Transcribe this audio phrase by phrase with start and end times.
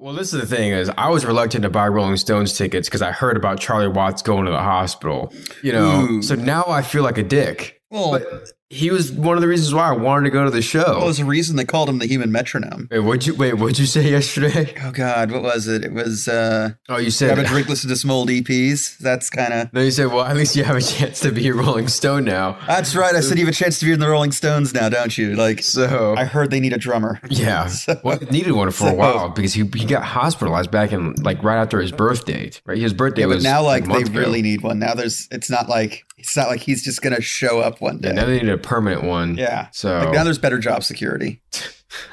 [0.00, 3.02] Well, this is the thing is I was reluctant to buy Rolling Stones tickets because
[3.02, 5.32] I heard about Charlie Watts going to the hospital.
[5.62, 6.22] You know, Ooh.
[6.22, 7.82] so now I feel like a dick.
[7.90, 10.60] Well, But he was one of the reasons why I wanted to go to the
[10.60, 10.84] show.
[10.98, 12.86] well, was the reason they called him the human metronome.
[12.90, 13.54] wait, what'd you wait?
[13.54, 14.74] What'd you say yesterday?
[14.84, 15.84] Oh God, what was it?
[15.84, 18.98] It was uh, Oh, you said have a drink, listen to some old EPs.
[18.98, 19.72] That's kind of.
[19.72, 22.24] No, you said, well, at least you have a chance to be a Rolling Stone
[22.24, 22.58] now.
[22.66, 23.14] That's right.
[23.14, 25.34] I said you have a chance to be in the Rolling Stones now, don't you?
[25.34, 27.20] Like, So I heard they need a drummer.
[27.30, 31.14] yeah, So- well, needed one for a while because he he got hospitalized back in
[31.22, 32.60] like right after his birth date.
[32.66, 34.18] Right, his birthday Yeah, but was now a like they ago.
[34.20, 34.78] really need one.
[34.78, 35.26] Now there's.
[35.30, 38.08] It's not like it's not like he's just gonna show up one day.
[38.08, 39.36] Yeah, now they need a permanent one.
[39.36, 39.68] Yeah.
[39.72, 41.42] So Like now there's better job security.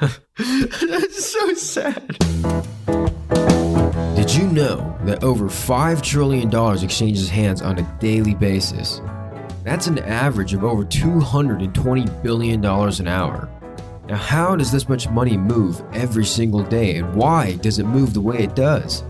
[0.00, 2.18] That's so sad.
[4.16, 6.48] Did you know that over $5 trillion
[6.82, 9.00] exchanges hands on a daily basis?
[9.62, 13.48] That's an average of over $220 billion an hour.
[14.08, 18.14] Now, how does this much money move every single day, and why does it move
[18.14, 19.02] the way it does?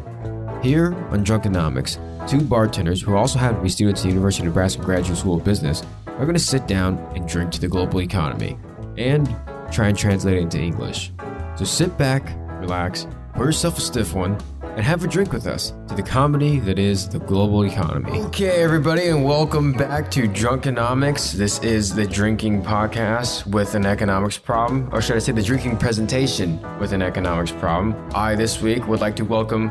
[0.62, 1.98] Here on Drunkenomics,
[2.28, 5.36] two bartenders who also happen to be students at the University of Nebraska Graduate School
[5.36, 5.82] of Business
[6.16, 8.58] are going to sit down and drink to the global economy
[8.96, 9.28] and
[9.70, 11.12] try and translate it into English.
[11.56, 15.74] So sit back, relax, pour yourself a stiff one, and have a drink with us
[15.88, 18.18] to the comedy that is the global economy.
[18.24, 21.32] Okay, everybody, and welcome back to Drunkenomics.
[21.32, 25.76] This is the drinking podcast with an economics problem, or should I say, the drinking
[25.76, 27.94] presentation with an economics problem.
[28.14, 29.70] I, this week, would like to welcome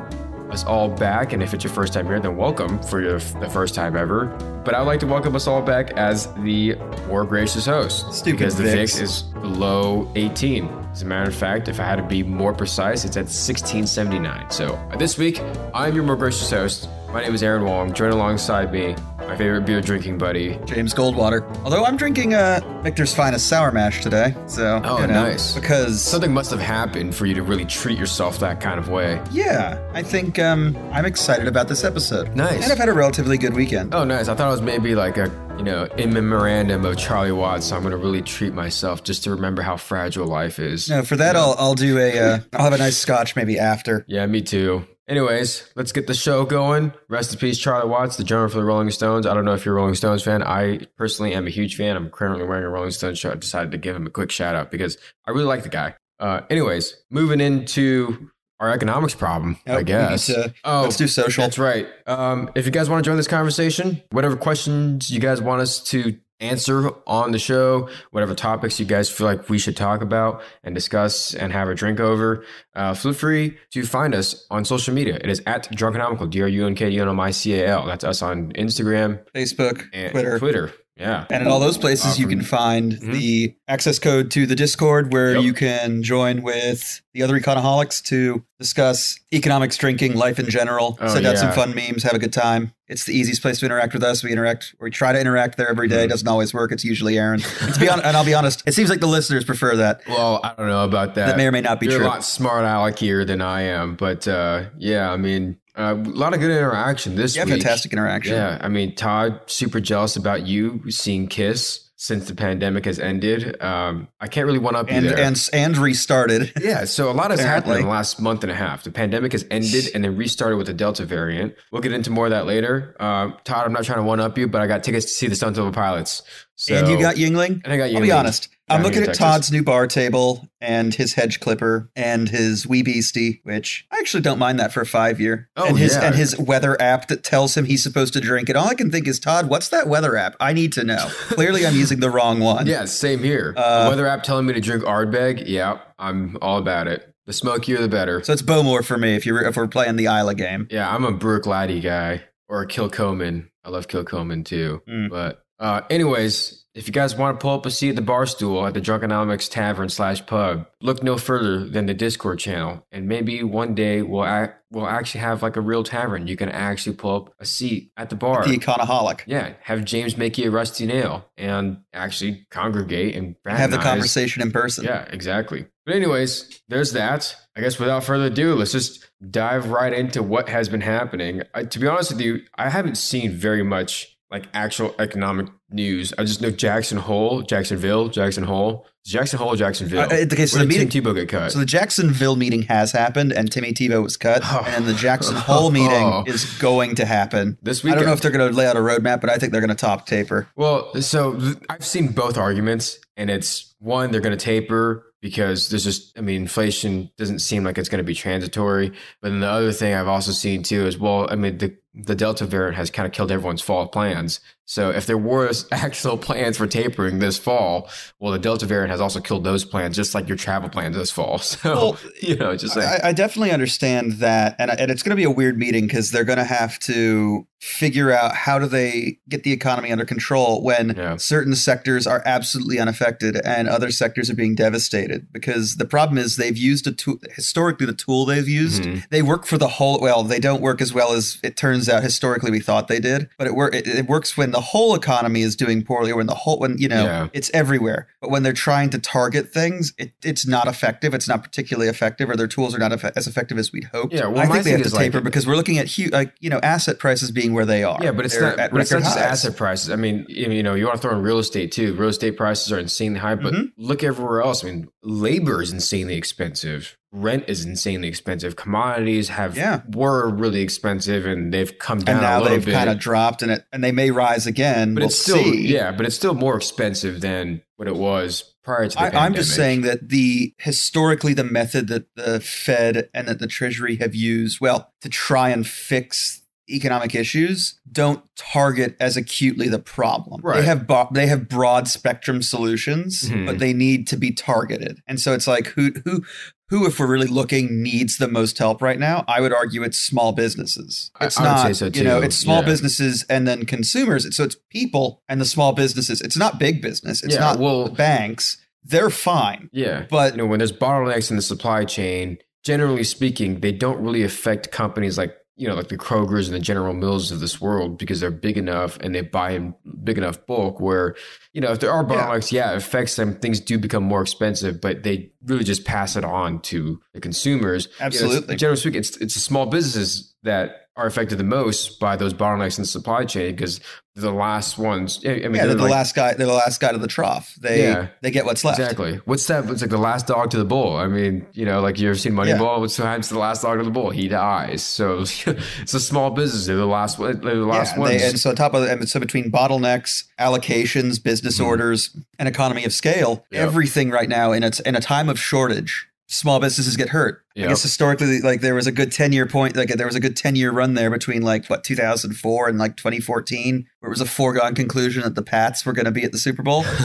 [0.55, 3.49] us all back, and if it's your first time here, then welcome for your, the
[3.49, 4.27] first time ever.
[4.63, 6.75] But I would like to welcome us all back as the
[7.07, 8.95] more gracious host, Stupid because the Vix.
[8.95, 10.67] VIX is below 18.
[10.93, 14.49] As a matter of fact, if I had to be more precise, it's at 1679.
[14.49, 15.41] So this week,
[15.73, 16.87] I'm your more gracious host.
[17.15, 17.93] My name is Aaron Wong.
[17.93, 20.59] Join alongside me, my favorite beer drinking buddy.
[20.65, 21.43] James Goldwater.
[21.63, 25.55] Although I'm drinking uh Victor's finest sour mash today, so Oh, you know, nice.
[25.55, 29.21] Because Something must have happened for you to really treat yourself that kind of way.
[29.31, 32.35] yeah, I think um I'm excited about this episode.
[32.35, 32.63] Nice.
[32.63, 33.95] and I've had a relatively good weekend.
[33.95, 34.27] Oh, nice.
[34.27, 37.67] I thought it was maybe like a, you know, in memorandum of Charlie Watts.
[37.67, 40.89] So I'm going to really treat myself just to remember how fragile life is.
[40.89, 44.03] No, for that I'll I'll do a uh, I'll have a nice scotch maybe after.
[44.05, 44.85] Yeah, me too.
[45.07, 46.91] Anyways, let's get the show going.
[47.09, 49.27] Rest in peace, Charlie Watts, the drummer for the Rolling Stones.
[49.27, 50.41] I don't know if you're a Rolling Stones fan.
[50.41, 51.95] I personally am a huge fan.
[51.95, 53.33] I'm currently wearing a Rolling Stones shirt.
[53.33, 55.93] I decided to give him a quick shout out because I really like the guy.
[56.19, 60.25] Uh, anyways, moving into our economics problem, Oh, I guess.
[60.27, 61.43] to- oh, Let's do social.
[61.43, 61.87] that's right.
[62.07, 65.81] Um, if you guys want to join this conversation, whatever questions you guys want us
[65.89, 70.41] to answer on the show, whatever topics you guys feel like we should talk about
[70.63, 72.43] and discuss and have a drink over,
[72.75, 75.15] uh, feel free to find us on social media.
[75.15, 77.53] It is at Drunkenomical, D R U N K U N O M I C
[77.59, 77.85] A L.
[77.85, 80.39] That's us on Instagram Facebook, and Twitter.
[80.39, 80.73] Twitter.
[80.97, 81.25] Yeah.
[81.29, 83.11] And in all those places, Uh, you can find Mhm.
[83.11, 85.43] the access code to the Discord where Yep.
[85.43, 91.13] you can join with the other econoholics to discuss economics, drinking, life in general, Oh,
[91.13, 92.71] send out some fun memes, have a good time.
[92.87, 94.23] It's the easiest place to interact with us.
[94.23, 96.05] We interact, or we try to interact there every day.
[96.05, 96.09] Mhm.
[96.09, 96.71] Doesn't always work.
[96.71, 97.41] It's usually Aaron.
[97.61, 100.01] And, to be on, and I'll be honest, it seems like the listeners prefer that.
[100.07, 101.25] Well, I don't know about that.
[101.27, 102.05] That may or may not be You're true.
[102.05, 106.33] a lot smart alekier than I am, but uh, yeah, I mean, uh, a lot
[106.35, 107.53] of good interaction this Yeah, week.
[107.55, 108.33] fantastic interaction.
[108.33, 113.61] Yeah, I mean, Todd, super jealous about you seeing Kiss since the pandemic has ended.
[113.61, 115.17] Um, I can't really one up you And, there.
[115.17, 116.51] and and restarted.
[116.61, 118.83] yeah, so a lot has happened in the last month and a half.
[118.83, 121.55] The pandemic has ended and then restarted with the Delta variant.
[121.71, 122.95] We'll get into more of that later.
[122.99, 125.27] Uh, Todd, I'm not trying to one up you, but I got tickets to see
[125.27, 126.21] the Stone Temple Pilots.
[126.55, 127.61] So, and you got Yuengling?
[127.63, 128.49] and I got I'll be honest.
[128.67, 129.19] I'm looking at Texas.
[129.19, 134.21] Todd's new bar table and his hedge clipper and his wee beastie, which I actually
[134.21, 135.49] don't mind that for a five year.
[135.55, 136.05] Oh, and his yeah.
[136.05, 138.55] and his weather app that tells him he's supposed to drink it.
[138.55, 140.35] All I can think is, Todd, what's that weather app?
[140.39, 141.07] I need to know.
[141.29, 142.65] Clearly, I'm using the wrong one.
[142.65, 143.53] Yeah, same here.
[143.55, 145.43] Uh, the weather app telling me to drink Ardbeg.
[145.45, 147.13] Yeah, I'm all about it.
[147.27, 148.23] The smokier, the better.
[148.23, 150.67] So it's Bowmore for me if you if we're playing the Islay game.
[150.71, 153.49] Yeah, I'm a Bruichladdich guy or a Kilchoman.
[153.63, 154.81] I love Kilchoman too.
[154.87, 155.09] Mm.
[155.09, 158.25] But uh, anyways, if you guys want to pull up a seat at the bar
[158.25, 163.07] stool at the Drunkenomics Tavern slash pub, look no further than the Discord channel, and
[163.07, 166.27] maybe one day we'll act, we'll actually have like a real tavern.
[166.27, 168.45] You can actually pull up a seat at the bar.
[168.45, 169.23] The econoholic.
[169.25, 174.41] yeah, have James make you a rusty nail and actually congregate and Have the conversation
[174.41, 174.83] in person.
[174.83, 175.67] Yeah, exactly.
[175.85, 177.35] But anyways, there's that.
[177.55, 181.43] I guess without further ado, let's just dive right into what has been happening.
[181.53, 186.13] I, to be honest with you, I haven't seen very much like actual economic news.
[186.17, 190.01] I just know Jackson Hole, Jacksonville, Jackson Hole, Jackson Hole, Jacksonville.
[190.01, 191.53] Uh, okay, so Where the meeting, Tim Tebow get cut?
[191.53, 194.65] So the Jacksonville meeting has happened, and Timmy Tebow was cut, Oh.
[194.67, 197.57] and the Jackson Hole meeting is going to happen.
[197.61, 197.93] this week.
[197.93, 199.61] I don't know if they're going to lay out a roadmap, but I think they're
[199.61, 200.49] going to top taper.
[200.57, 201.39] Well, so
[201.69, 206.21] I've seen both arguments, and it's one they're going to taper because there's just, I
[206.21, 208.91] mean, inflation doesn't seem like it's going to be transitory.
[209.23, 212.13] But then the other thing I've also seen too is, well, I mean, the the
[212.13, 214.39] Delta variant has kind of killed everyone's fall plans.
[214.65, 217.89] So if there was actual plans for tapering this fall,
[218.19, 221.11] well, the Delta variant has also killed those plans, just like your travel plans this
[221.11, 221.39] fall.
[221.55, 225.15] So well, you know, just I, I, definitely understand that, and and it's going to
[225.15, 229.17] be a weird meeting because they're going to have to figure out how do they
[229.27, 231.17] get the economy under control when yeah.
[231.17, 235.25] certain sectors are absolutely unaffected and other sectors are being devastated.
[235.31, 238.99] Because the problem is they've used a tool historically the tool they've used mm-hmm.
[239.09, 239.99] they work for the whole.
[239.99, 243.29] Well, they don't work as well as it turns out historically we thought they did,
[243.37, 246.27] but it work it, it works when the whole economy is doing poorly or when
[246.27, 247.27] the whole when you know yeah.
[247.33, 248.07] it's everywhere.
[248.21, 251.13] But when they're trying to target things it, it's not effective.
[251.13, 254.13] It's not particularly effective or their tools are not eff- as effective as we'd hoped.
[254.13, 256.33] Yeah well, i think they have to taper like, because we're looking at huge like
[256.39, 257.99] you know asset prices being where they are.
[258.01, 259.89] Yeah but it's they're not, but it's not just asset prices.
[259.89, 261.93] I mean you know you want to throw in real estate too.
[261.95, 263.65] Real estate prices are insanely high but mm-hmm.
[263.75, 264.63] look everywhere else.
[264.63, 268.55] I mean labor is insanely expensive rent is insanely expensive.
[268.55, 269.81] Commodities have yeah.
[269.93, 272.15] were really expensive and they've come down.
[272.15, 274.93] And now they've kind of dropped and it and they may rise again.
[274.93, 275.67] But we'll it's still see.
[275.67, 279.25] yeah, but it's still more expensive than what it was prior to the I, pandemic.
[279.25, 283.97] I'm just saying that the historically the method that the Fed and that the Treasury
[283.97, 290.41] have used, well, to try and fix economic issues don't target as acutely the problem.
[290.41, 290.57] Right.
[290.57, 293.45] They have bo- they have broad spectrum solutions, mm-hmm.
[293.45, 294.99] but they need to be targeted.
[295.07, 296.23] And so it's like who who
[296.69, 299.23] who, if we're really looking, needs the most help right now?
[299.27, 301.11] I would argue it's small businesses.
[301.21, 302.65] It's I, I not, so you know, it's small yeah.
[302.65, 304.35] businesses and then consumers.
[304.35, 306.21] So it's people and the small businesses.
[306.21, 307.23] It's not big business.
[307.23, 308.57] It's yeah, not well, banks.
[308.83, 309.69] They're fine.
[309.73, 314.01] Yeah, but you know, when there's bottlenecks in the supply chain, generally speaking, they don't
[314.01, 317.61] really affect companies like you know, like the Krogers and the General Mills of this
[317.61, 319.73] world because they're big enough and they buy in
[320.03, 321.15] big enough bulk where,
[321.53, 322.71] you know, if there are bottlenecks, yeah.
[322.71, 323.35] yeah, it affects them.
[323.35, 327.87] Things do become more expensive, but they really just pass it on to the consumers.
[327.99, 328.41] Absolutely.
[328.41, 332.15] You know, generally speaking, it's, it's the small businesses that are affected the most by
[332.15, 333.81] those bottlenecks in the supply chain because
[334.15, 335.19] they're the last ones.
[335.25, 336.33] I mean, yeah, they're, they're the like, last guy.
[336.33, 337.53] They're the last guy to the trough.
[337.55, 338.79] They yeah, they get what's left.
[338.79, 339.17] Exactly.
[339.25, 339.69] What's that?
[339.69, 340.95] It's like the last dog to the bull.
[340.95, 342.75] I mean, you know, like you ever seen Moneyball?
[342.75, 342.77] Yeah.
[342.77, 344.09] What's happens the last dog to the bull?
[344.09, 344.83] He dies.
[344.83, 345.19] So
[345.81, 346.65] it's a small business.
[346.65, 347.17] They're the last.
[347.17, 348.21] They're the last yeah, ones.
[348.21, 351.65] They, and so on top of and so between bottlenecks, allocations, business mm.
[351.65, 353.63] orders, and economy of scale, yep.
[353.63, 357.43] everything right now in its in a time of shortage small businesses get hurt.
[357.55, 357.65] Yep.
[357.65, 360.19] I guess historically, like there was a good ten year point, like there was a
[360.19, 364.21] good ten year run there between like what 2004 and like 2014, where it was
[364.21, 366.85] a foregone conclusion that the Pats were going to be at the Super Bowl.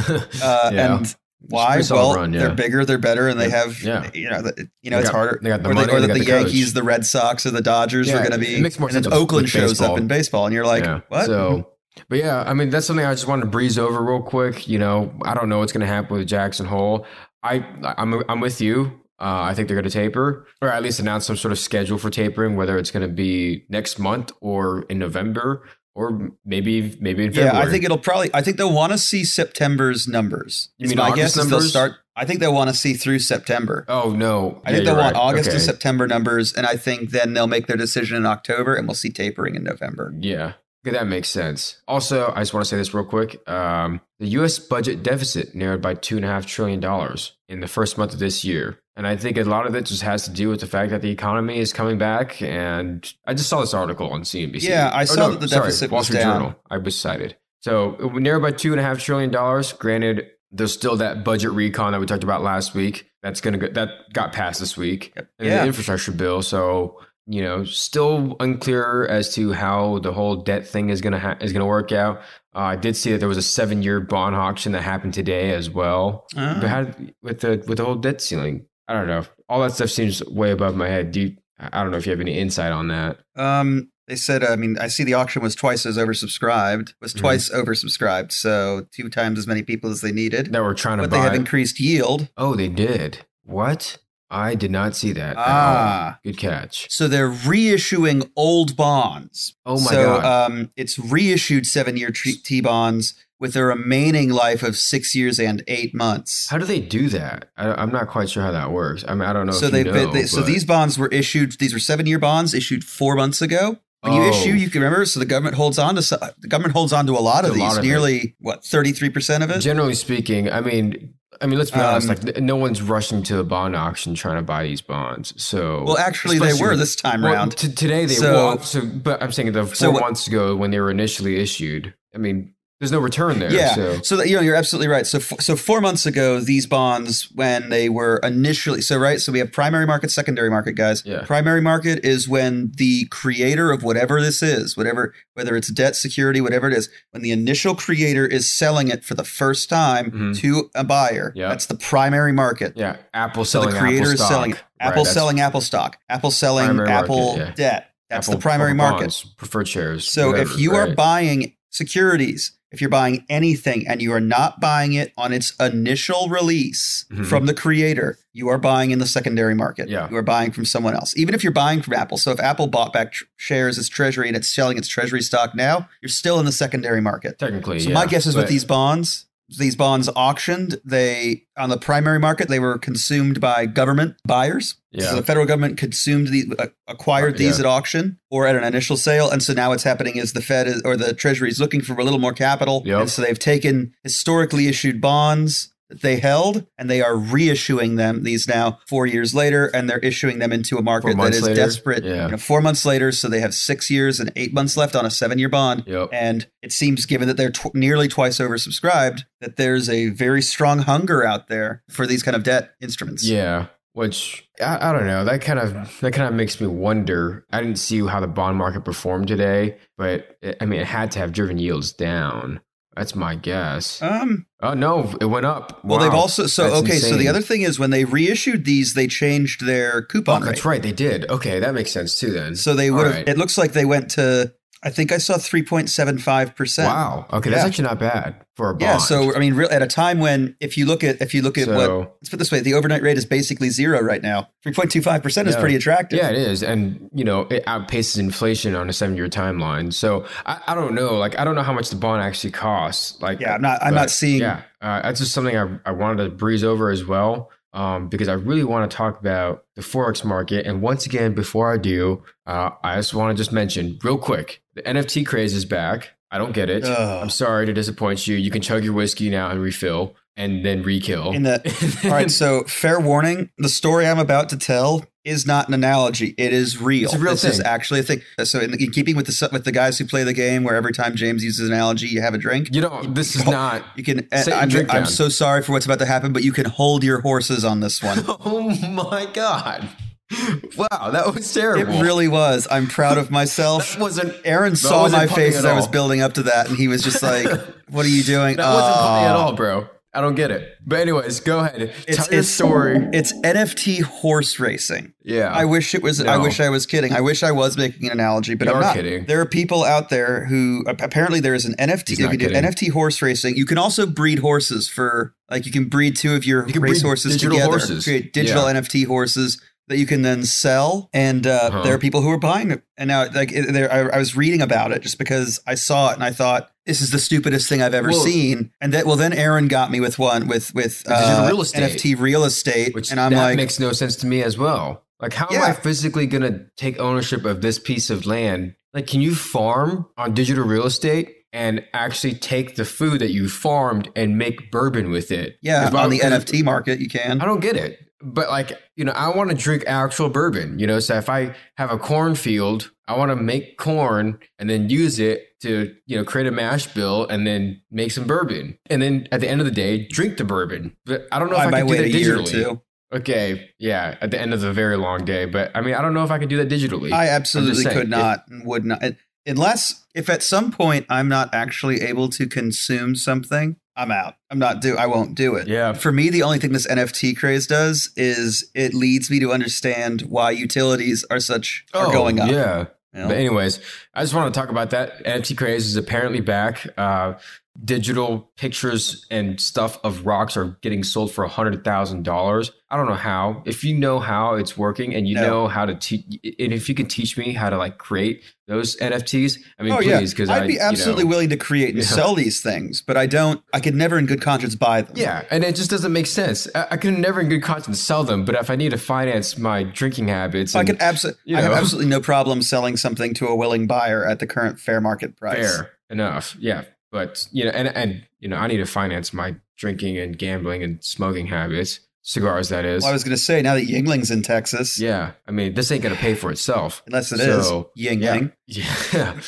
[0.42, 0.96] Uh, yeah.
[0.96, 1.82] And why?
[1.90, 2.40] Well, run, yeah.
[2.40, 4.10] they're bigger, they're better, and they have yeah.
[4.14, 5.40] you know the, you know they it's got, harder.
[5.42, 7.50] They got the or, money, they, or that the, the Yankees, the Red Sox, or
[7.50, 8.56] the Dodgers yeah, are going to be.
[8.56, 9.06] It makes more and sense.
[9.06, 9.92] then Oakland shows baseball.
[9.92, 11.26] up in baseball, and you're like, what?
[11.26, 11.72] So.
[12.08, 14.68] But yeah, I mean that's something I just wanted to breeze over real quick.
[14.68, 17.06] You know, I don't know what's going to happen with Jackson Hole.
[17.42, 18.99] I I'm I'm with you.
[19.20, 21.98] Uh, I think they're going to taper, or at least announce some sort of schedule
[21.98, 25.62] for tapering, whether it's going to be next month or in November,
[25.94, 27.56] or maybe maybe in February.
[27.56, 28.30] Yeah, I think it'll probably.
[28.32, 30.70] I think they'll want to see September's numbers.
[30.78, 31.60] You mean my August guess numbers?
[31.64, 31.92] they'll start.
[32.16, 33.84] I think they'll want to see through September.
[33.88, 34.62] Oh no!
[34.64, 35.22] I yeah, think they'll want right.
[35.22, 35.58] August okay.
[35.58, 38.94] to September numbers, and I think then they'll make their decision in October, and we'll
[38.94, 40.14] see tapering in November.
[40.18, 40.54] Yeah,
[40.86, 41.82] Okay, that makes sense.
[41.86, 43.46] Also, I just want to say this real quick.
[43.48, 44.58] Um, the U.S.
[44.58, 48.18] budget deficit narrowed by two and a half trillion dollars in the first month of
[48.18, 50.66] this year, and I think a lot of it just has to do with the
[50.66, 52.40] fact that the economy is coming back.
[52.40, 54.62] And I just saw this article on CNBC.
[54.62, 56.40] Yeah, I saw no, that the sorry, deficit Wall was Street down.
[56.40, 56.60] Journal.
[56.70, 57.36] I was cited.
[57.60, 59.74] So it narrowed by two and a half trillion dollars.
[59.74, 63.10] Granted, there's still that budget recon that we talked about last week.
[63.22, 65.60] That's gonna go, that got passed this week, and yeah.
[65.60, 66.40] the infrastructure bill.
[66.40, 71.38] So you know, still unclear as to how the whole debt thing is gonna ha-
[71.40, 72.20] is gonna work out.
[72.54, 75.52] Uh, I did see that there was a seven year bond auction that happened today
[75.52, 76.26] as well.
[76.36, 76.60] Uh.
[76.60, 76.86] But how,
[77.22, 79.24] with the with the whole debt ceiling, I don't know.
[79.48, 81.12] All that stuff seems way above my head.
[81.12, 83.18] Do you, I don't know if you have any insight on that.
[83.36, 87.20] Um, they said, I mean, I see the auction was twice as oversubscribed, was mm-hmm.
[87.20, 87.60] twice mm-hmm.
[87.60, 90.52] oversubscribed, so two times as many people as they needed.
[90.52, 91.18] That were trying to but buy.
[91.18, 92.28] they have increased yield.
[92.36, 93.24] Oh, they did.
[93.44, 93.98] What?
[94.30, 95.36] I did not see that.
[95.36, 96.90] Ah, good catch.
[96.90, 99.56] So they're reissuing old bonds.
[99.66, 100.24] Oh my so, god!
[100.24, 105.94] Um, it's reissued seven-year T bonds with a remaining life of six years and eight
[105.94, 106.48] months.
[106.48, 107.50] How do they do that?
[107.56, 109.04] I, am not quite sure how that works.
[109.08, 109.52] I mean, I don't know.
[109.52, 111.58] So they, know, they so these bonds were issued.
[111.58, 113.78] These were seven-year bonds issued four months ago.
[114.02, 114.28] When you oh.
[114.30, 115.04] issue, you can remember.
[115.04, 116.00] So the government holds on to
[116.38, 117.62] the government holds on to a lot of a these.
[117.62, 118.34] Lot of nearly it.
[118.40, 119.60] what thirty three percent of it.
[119.60, 122.10] Generally speaking, I mean, I mean, let's be honest.
[122.10, 125.32] Um, like, no one's rushing to the bond auction trying to buy these bonds.
[125.42, 127.56] So, well, actually, they were this time well, around.
[127.56, 128.62] T- today they so, were.
[128.62, 131.94] So, but I'm saying the four so months ago when they were initially issued.
[132.14, 133.52] I mean, there's no return there.
[133.52, 133.74] Yeah.
[133.74, 135.06] So, so that, you know, you're absolutely right.
[135.06, 139.30] So, f- so four months ago, these bonds, when they were initially, so right, so
[139.32, 141.02] we have primary market, secondary market, guys.
[141.04, 141.22] Yeah.
[141.26, 146.40] Primary market is when the creator of whatever this is, whatever, whether it's debt, security,
[146.40, 150.38] whatever it is, when the initial creator is selling it for the first time Mhm.
[150.38, 151.50] to a buyer, Yeah.
[151.50, 152.72] that's the primary market.
[152.76, 153.68] yeah, Apple selling.
[153.68, 154.30] So the creator Apple is stock.
[154.30, 157.52] selling Right, Apple that's selling Apple stock, Apple selling Primary market, Apple yeah.
[157.54, 157.86] debt.
[158.08, 159.00] That's Apple- the primary Apple market.
[159.00, 160.10] bonds, preferred shares.
[160.10, 164.60] So whatever, if you are buying securities, if you're buying anything and you are not
[164.60, 167.26] buying it on its initial release Mhm.
[167.26, 169.88] from the creator, you are buying in the secondary market.
[169.88, 170.08] Yeah.
[170.10, 171.12] You are buying from someone else.
[171.16, 172.16] Even if you're buying from Apple.
[172.16, 175.54] So if Apple bought back tr- shares as treasury and it's selling its treasury stock
[175.54, 177.38] now, you're still in the secondary market.
[177.38, 179.26] technically, So yeah, my guess is with these bonds,
[179.58, 184.76] these bonds auctioned, they on the primary market, they were consumed by government buyers.
[184.92, 185.10] Yeah.
[185.10, 187.66] So the federal government consumed the uh, acquired these yeah.
[187.66, 190.66] at auction or at an initial sale, and so now what's happening is the Fed
[190.66, 193.00] is, or the Treasury is looking for a little more capital, Yep.
[193.00, 198.22] and so they've taken historically issued bonds that they held, and they are reissuing them
[198.22, 201.54] these now four years later, and they're issuing them into a market that is later?
[201.54, 202.04] desperate.
[202.04, 202.24] Yeah.
[202.26, 205.04] You know, four months later, so they have six years and eight months left on
[205.04, 205.84] a seven-year bond.
[205.86, 206.08] Yep.
[206.12, 210.78] And it seems, given that they're tw- nearly twice oversubscribed, that there's a very strong
[210.78, 213.26] hunger out there for these kind of debt instruments.
[213.26, 215.24] Yeah, which I, I don't know.
[215.24, 217.44] That kind of that kind of makes me wonder.
[217.50, 221.10] I didn't see how the bond market performed today, but it, I mean, it had
[221.12, 222.60] to have driven yields down.
[223.00, 224.02] That's my guess.
[224.02, 224.44] Um.
[224.60, 225.82] oh no, it went up.
[225.82, 226.04] Well, Wow.
[226.04, 226.98] they've also so That's okay.
[226.98, 230.66] So the other thing is when they reissued these, they changed their Oh, coupon that's
[230.66, 230.70] rate.
[230.70, 230.82] right.
[230.82, 231.24] They did.
[231.30, 232.30] Okay, that makes sense too.
[232.30, 232.56] Then.
[232.56, 233.12] So they would have.
[233.14, 233.26] All right.
[233.28, 234.52] It looks like they went to.
[234.82, 236.88] I think I saw three point seven five percent.
[236.88, 237.26] Wow.
[237.32, 237.66] Okay, that's Yeah.
[237.66, 238.80] actually not bad for a bond.
[238.82, 238.96] Yeah.
[238.98, 241.58] So I mean, real, at a time when if you look at if you look
[241.58, 241.90] at what
[242.22, 244.48] let's put this way, the overnight rate is basically zero right now.
[244.62, 245.60] Three point two five percent is Yeah.
[245.60, 246.18] pretty attractive.
[246.18, 249.92] Yeah, it is, and you know it outpaces inflation on a seven-year timeline.
[249.92, 253.20] So I, I don't know, like I don't know how much the bond actually costs.
[253.20, 256.24] Like, Yeah, I'm not- I'm not seeing- Yeah, uh, that's just something I I wanted
[256.24, 260.24] to breeze over as well, um, because I really want to talk about the forex
[260.24, 260.64] market.
[260.66, 264.62] And once again, before I do, uh, I just want to just mention real quick:
[264.82, 266.10] the NFT craze is back.
[266.30, 266.84] I don't get it.
[266.84, 267.22] Ugh.
[267.22, 268.36] I'm sorry to disappoint you.
[268.36, 271.34] You can chug your whiskey now and refill, and then rekill.
[271.34, 275.66] In the all right, so fair warning: the story I'm about to tell is not
[275.66, 277.10] an analogy; it is real.
[277.18, 278.22] Real this is actually a thing.
[278.38, 280.76] Uh, so, in, in keeping with the with the guys who play the game, where
[280.76, 282.68] every time James uses an analogy, you have a drink.
[282.72, 283.84] you know, this is oh, not.
[283.96, 284.28] You can.
[284.30, 287.02] Uh, Sit I'm, I'm so sorry for what's about to happen, but you can hold
[287.02, 288.24] your horses on this one.
[288.42, 289.88] Oh my god!
[290.76, 291.92] Wow, that was terrible.
[291.94, 292.66] It really was.
[292.70, 293.92] I'm proud of myself.
[293.94, 294.34] that wasn't.
[294.44, 297.02] Aaron saw wasn't my face as I was building up to that, and he was
[297.02, 297.46] just like,
[297.90, 299.88] "What are you doing?" That wasn't funny at all, bro.
[300.12, 300.68] I don't get it.
[300.84, 301.82] But anyways, go ahead.
[302.08, 303.08] It's Tell your it's story.
[303.12, 305.12] It's NFT horse racing.
[305.22, 305.52] Yeah.
[305.52, 306.20] I wish it was.
[306.20, 307.12] I wish I was kidding.
[307.12, 308.96] I wish I was making an analogy, but You I'm not.
[308.96, 309.26] kidding.
[309.26, 312.18] There are people out there who apparently there is an NFT.
[312.18, 312.62] You can do kidding.
[312.64, 313.56] NFT horse racing.
[313.56, 317.02] You can also breed horses for like you can breed two of your You race
[317.02, 318.02] horses digital together, horses.
[318.02, 318.80] create digital Yeah.
[318.80, 319.60] NFT horses
[319.90, 321.10] that you can then sell.
[321.12, 321.82] And uh, Uh-huh.
[321.82, 322.82] there are people who are buying it.
[322.96, 326.10] And now, like, it- there, I, I was reading about it just because I saw
[326.10, 328.70] it and I thought this is the stupidest thing I've ever Well- seen.
[328.80, 331.82] And that well, then Aaron got me with one with with uh, real estate.
[331.92, 335.04] NFT real estate, Which and I'm that like, makes no sense to me as well.
[335.20, 338.74] Like, how am I physically gonna take ownership of this piece of land?
[338.94, 343.48] Like, can you farm on digital real estate and actually take the food that you
[343.48, 345.58] farmed and make bourbon with it?
[345.62, 347.40] Yeah, on the NFT market, you can.
[347.40, 347.98] I don't get it.
[348.22, 351.54] But like, you know, I want to drink actual bourbon, you know, so if I
[351.76, 356.24] have a cornfield, I want to make corn and then use it to, you know,
[356.24, 358.78] create a mash bill and then make some bourbon.
[358.90, 360.96] And then at the end of the day, drink the bourbon.
[361.06, 362.80] But I don't know if I I, can do that a year or digitally.
[363.12, 366.14] Okay, yeah, at the end of a very long day, but I mean, I don't
[366.14, 367.10] know if I can do that digitally.
[367.10, 369.02] I absolutely could not and would not.
[369.44, 374.34] Unless if at some point I'm not actually able to consume something, I'm out.
[374.50, 375.68] I'm not do I won't do it.
[375.68, 375.92] Yeah.
[375.92, 380.22] For me, the only thing this NFT craze does is it leads me to understand
[380.22, 382.48] why utilities are such are going up.
[382.48, 382.78] Oh, Yeah.
[383.12, 383.28] you know?
[383.28, 383.78] But anyways,
[384.14, 385.22] I just want to talk about that.
[385.24, 386.86] NFT craze is apparently back.
[386.96, 387.34] Uh,
[387.84, 392.70] digital pictures and stuff of rocks are getting sold for a hundred thousand dollars.
[392.90, 393.62] I don't know how.
[393.66, 395.42] If you know how it's working and you No.
[395.46, 396.24] know how to teach,
[396.58, 400.00] and if you can teach me how to like create those NFTs, I mean, oh
[400.00, 402.04] yeah, please, because I'd I, be you know- absolutely willing to create and Yeah.
[402.04, 403.62] sell these things, but I don't.
[403.72, 405.14] I could never, in good conscience, buy them.
[405.16, 406.68] Yeah, and it just doesn't make sense.
[406.74, 408.44] I, I can never, in good conscience, sell them.
[408.44, 411.40] But if I need to finance my drinking habits, I and could absolutely.
[411.44, 414.78] you I have absolutely no problem selling something to a willing buyer at the current
[414.80, 415.76] fair market price.
[415.76, 416.82] fair enough, yeah.
[417.10, 420.82] But you know, and and you know, I need to finance my drinking and gambling
[420.82, 423.02] and smoking habits, cigars, that is.
[423.02, 425.90] Well, I was going to say now that Yuengling's in Texas, yeah, I mean, this
[425.90, 427.02] ain't gonna pay for itself.
[427.06, 428.52] unless it is So, Yuengling.
[428.66, 429.40] Yeah, yeah.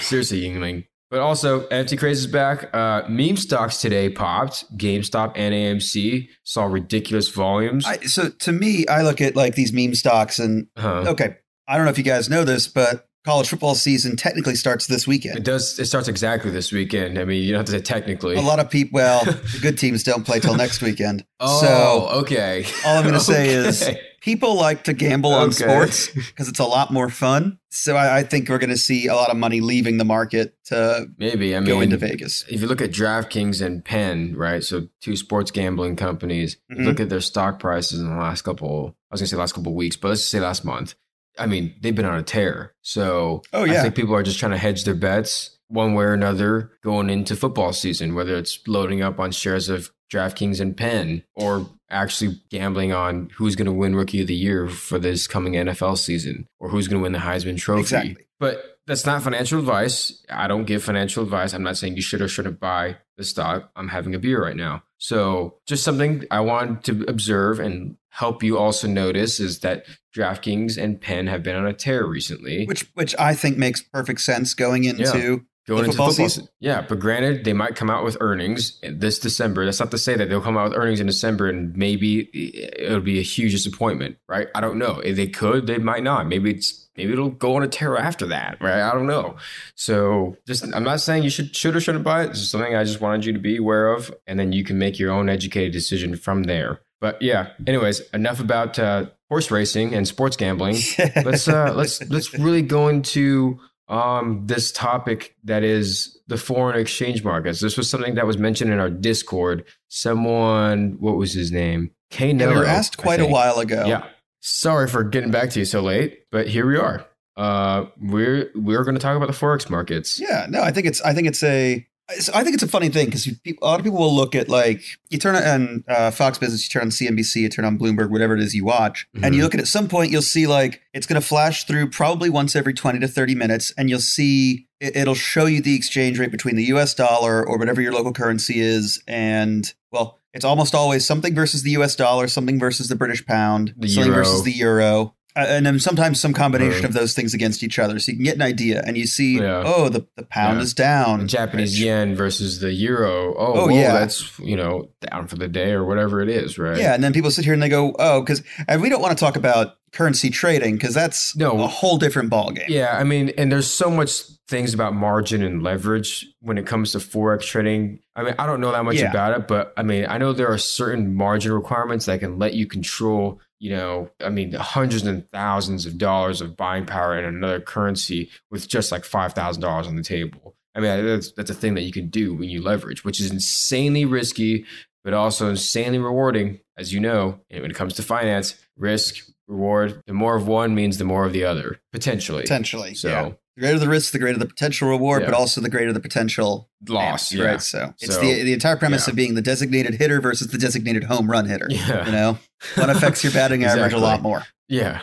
[0.00, 0.86] seriously, Yuengling.
[1.08, 2.74] But also, NFT craze is back.
[2.74, 4.76] Uh, meme stocks today popped.
[4.76, 7.86] GameStop and AMC saw ridiculous volumes.
[7.86, 11.04] I, so to me, I look at like these meme stocks and huh.
[11.06, 11.36] okay,
[11.68, 15.06] I don't know if you guys know this, but college football season technically starts this
[15.06, 15.36] weekend.
[15.36, 15.78] It does.
[15.78, 17.18] It starts exactly this weekend.
[17.18, 18.36] I mean, you don't have to say technically.
[18.36, 18.96] A lot of people.
[18.96, 21.26] Well, the good teams don't play till next weekend.
[21.40, 22.64] Oh, so okay.
[22.86, 23.68] All I'm going to say okay.
[23.68, 23.90] is
[24.20, 25.56] people like to gamble on okay.
[25.56, 27.58] sports because it's a lot more fun.
[27.68, 30.56] So I, I think we're going to see a lot of money leaving the market
[30.66, 32.44] to maybe I mean, go into Vegas.
[32.48, 34.62] If you look at DraftKings and Penn, right?
[34.62, 36.58] So two sports gambling companies.
[36.72, 36.84] Mm-hmm.
[36.84, 38.96] Look at their stock prices in the last couple.
[39.10, 40.94] I was going to say last couple weeks, but let's just say last month
[41.38, 42.74] I mean, they've been on a tear.
[42.82, 43.80] So oh, yeah.
[43.80, 47.10] I think people are just trying to hedge their bets one way or another going
[47.10, 52.40] into football season, whether it's loading up on shares of DraftKings and Penn or actually
[52.50, 56.46] gambling on who's going to win Rookie of the Year for this coming NFL season
[56.58, 57.80] or who's going to win the Heisman Trophy.
[57.80, 58.16] Exactly.
[58.38, 60.24] But that's not financial advice.
[60.30, 61.52] I don't give financial advice.
[61.52, 63.70] I'm not saying you should or shouldn't buy the stock.
[63.74, 64.82] I'm having a beer right now.
[64.98, 69.84] So just something I wanted to observe and help you also notice is that
[70.16, 72.64] DraftKings and Penn have been on a tear recently.
[72.64, 76.48] Which which I think makes perfect sense going into Going into football, football season.
[76.60, 79.64] Yeah, but granted, they might come out with earnings this December.
[79.64, 82.30] That's not to say that they'll come out with earnings in December and maybe
[82.78, 84.46] it'll be a huge disappointment, right?
[84.54, 85.00] I don't know.
[85.00, 86.28] If they could, they might not.
[86.28, 88.80] Maybe it's maybe it'll go on a tear after that, right?
[88.80, 89.36] I don't know.
[89.74, 92.28] So just I'm not saying you should should or shouldn't buy it.
[92.28, 94.78] This is something I just wanted you to be aware of, and then you can
[94.78, 96.80] make your own educated decision from there.
[97.00, 100.76] But yeah, anyways, enough about uh, horse racing and sports gambling.
[101.24, 103.58] let's uh, let's let's really go into
[103.88, 107.60] um, this topic that is the foreign exchange markets.
[107.60, 109.64] This was something that was mentioned in our Discord.
[109.88, 111.92] Someone, what was his name?
[112.10, 112.32] K.
[112.32, 113.84] we were asked quite a while ago.
[113.86, 114.06] Yeah.
[114.40, 117.04] Sorry for getting back to you so late, but here we are.
[117.36, 120.18] Uh, we're we're going to talk about the forex markets.
[120.18, 123.06] Yeah, no, I think it's I think it's a I think it's a funny thing
[123.06, 126.64] because a lot of people will look at like you turn on uh, Fox Business,
[126.64, 129.24] you turn on CNBC, you turn on Bloomberg, whatever it is you watch, mm-hmm.
[129.24, 129.46] and you mm-hmm.
[129.46, 132.54] look at at some point you'll see like it's going to flash through probably once
[132.54, 136.30] every twenty to thirty minutes, and you'll see it, will show you the exchange rate
[136.30, 136.94] between the U.S.
[136.94, 141.72] dollar or whatever your local currency is, and well, it's almost always something versus the
[141.72, 141.96] U.S.
[141.96, 144.24] dollar, something versus the British pound, the something euro.
[144.24, 147.98] versus the euro, Uh, and then sometimes some combination of those things against each other.
[147.98, 149.62] So you can get an idea, and you see, yeah.
[149.66, 150.62] oh, the, the pound yeah.
[150.62, 151.20] is down.
[151.20, 153.34] The Japanese yen versus the euro.
[153.36, 156.58] Oh, oh whoa, yeah, that's you know down for the day or whatever it is,
[156.58, 156.78] right?
[156.78, 159.16] Yeah, and then people sit here and they go, oh, because and we don't want
[159.16, 162.68] to talk about currency trading because that's no, a whole different ballgame.
[162.68, 166.92] Yeah, I mean, and there's so much things about margin and leverage when it comes
[166.92, 168.00] to forex trading.
[168.14, 169.10] I mean, I don't know that much yeah.
[169.10, 172.54] about it, but I mean, I know there are certain margin requirements that can let
[172.54, 177.24] you control you know, I mean, hundreds and thousands of dollars of buying power in
[177.24, 180.54] another currency with just like five thousand dollars on the table.
[180.74, 183.30] I mean, that's that's a thing that you can do when you leverage, which is
[183.30, 184.66] insanely risky,
[185.04, 187.40] but also insanely rewarding, as you know.
[187.50, 191.24] And when it comes to finance, risk reward, the more of one means the more
[191.24, 192.42] of the other, potentially.
[192.42, 192.94] Potentially.
[192.94, 193.08] So.
[193.08, 193.32] Yeah.
[193.56, 195.30] The greater the risk, the greater the potential reward, yeah.
[195.30, 197.32] but also the greater the potential loss.
[197.32, 197.44] yeah.
[197.44, 197.62] Right.
[197.62, 199.12] So it's so, the the entire premise yeah.
[199.12, 201.66] of being the designated hitter versus the designated home run hitter.
[201.70, 202.04] Yeah.
[202.04, 202.38] You know,
[202.76, 203.82] one affects your batting exactly.
[203.82, 204.44] average a lot more.
[204.68, 205.00] Yeah.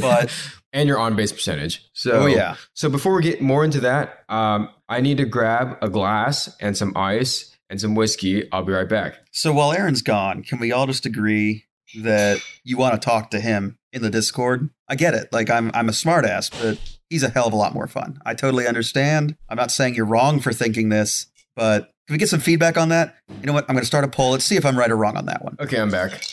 [0.00, 0.34] but
[0.72, 1.88] and your on base percentage.
[1.92, 2.56] So oh, yeah.
[2.74, 6.76] So before we get more into that, um, I need to grab a glass and
[6.76, 8.50] some ice and some whiskey.
[8.52, 9.18] I'll be right back.
[9.30, 11.66] So while Aaron's gone, can we all just agree
[12.00, 14.70] that you want to talk to him in the Discord?
[14.88, 15.32] I get it.
[15.32, 16.78] Like I'm I'm a smartass, but
[17.12, 18.18] he's a hell of a lot more fun.
[18.24, 19.36] I totally understand.
[19.48, 22.88] I'm not saying you're wrong for thinking this, but can we get some feedback on
[22.88, 23.16] that?
[23.28, 23.66] You know what?
[23.68, 24.30] I'm going to start a poll.
[24.30, 25.56] Let's see if I'm right or wrong on that one.
[25.60, 26.24] Okay, I'm back.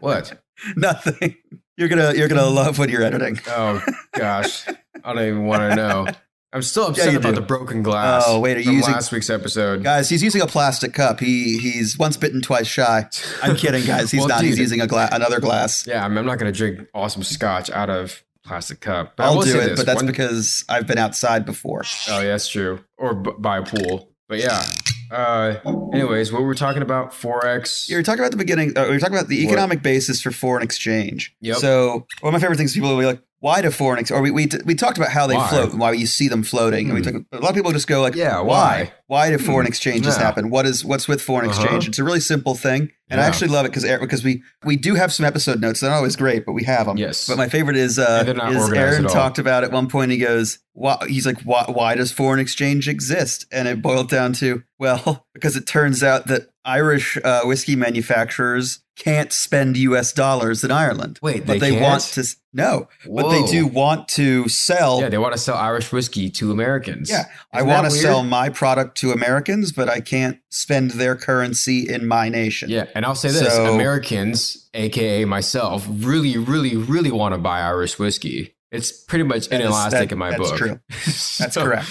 [0.00, 0.42] what?
[0.76, 1.36] Nothing.
[1.76, 3.38] You're gonna you're gonna love when you're editing.
[3.46, 3.80] Oh
[4.12, 4.66] gosh,
[5.04, 6.06] I don't even want to know.
[6.52, 7.34] I'm still upset yeah, about do.
[7.36, 8.24] the broken glass.
[8.26, 9.84] Oh wait, are you using last week's episode?
[9.84, 11.20] Guys, he's using a plastic cup.
[11.20, 13.08] He he's once bitten, twice shy.
[13.44, 14.10] I'm kidding, guys.
[14.10, 14.40] He's well, not.
[14.40, 15.86] Dude, he's using a glass, another glass.
[15.86, 19.16] Yeah, I'm, I'm not going to drink awesome scotch out of plastic cup.
[19.16, 19.78] But I'll do it, this.
[19.78, 21.82] but that's One, because I've been outside before.
[22.08, 22.80] Oh, yeah, that's true.
[22.96, 24.10] Or b- by a pool.
[24.28, 24.62] But yeah.
[25.10, 25.56] Uh,
[25.92, 27.88] anyways, what we were talking about forex.
[27.88, 28.76] You were talking about the beginning.
[28.76, 29.84] Uh, we were talking about the economic what?
[29.84, 31.34] basis for foreign exchange.
[31.40, 31.56] Yep.
[31.56, 34.20] So one of my favorite things people will be like, why do foreign ex- or
[34.20, 35.48] we, we, we talked about how they why?
[35.48, 36.86] float and why you see them floating.
[36.86, 36.96] Hmm.
[36.96, 37.18] And we hmm.
[37.18, 38.44] took, a lot of people just go like, yeah, why?
[38.46, 39.70] Why, why do foreign hmm.
[39.70, 40.24] exchanges yeah.
[40.24, 40.50] happen?
[40.50, 41.62] What is what's with foreign uh-huh.
[41.62, 41.88] exchange?
[41.88, 42.90] It's a really simple thing.
[43.10, 43.24] And yeah.
[43.24, 45.80] I actually love it because because we we do have some episode notes.
[45.80, 46.98] They're not always great, but we have them.
[46.98, 47.26] Yes.
[47.26, 50.10] But my favorite is uh, is Aaron talked about at one point.
[50.10, 53.46] He goes, why, he's like, why, why does foreign exchange exist?
[53.50, 58.80] And it boiled down to well, because it turns out that Irish uh, whiskey manufacturers
[58.96, 60.12] can't spend U.S.
[60.12, 61.18] dollars in Ireland.
[61.22, 63.22] Wait, but they, they want to no, Whoa.
[63.22, 65.00] but they do want to sell.
[65.00, 67.08] Yeah, they want to sell Irish whiskey to Americans.
[67.08, 68.02] Yeah, I Isn't want to weird?
[68.02, 72.70] sell my product to Americans, but I can't spend their currency in my nation.
[72.70, 77.60] Yeah, and I'll say this: So- Americans, aka myself, really, really, really want to buy
[77.60, 78.54] Irish whiskey.
[78.70, 80.56] It's pretty much is- inelastic that- in my that's book.
[80.58, 80.80] true.
[80.90, 81.88] That's So, correct.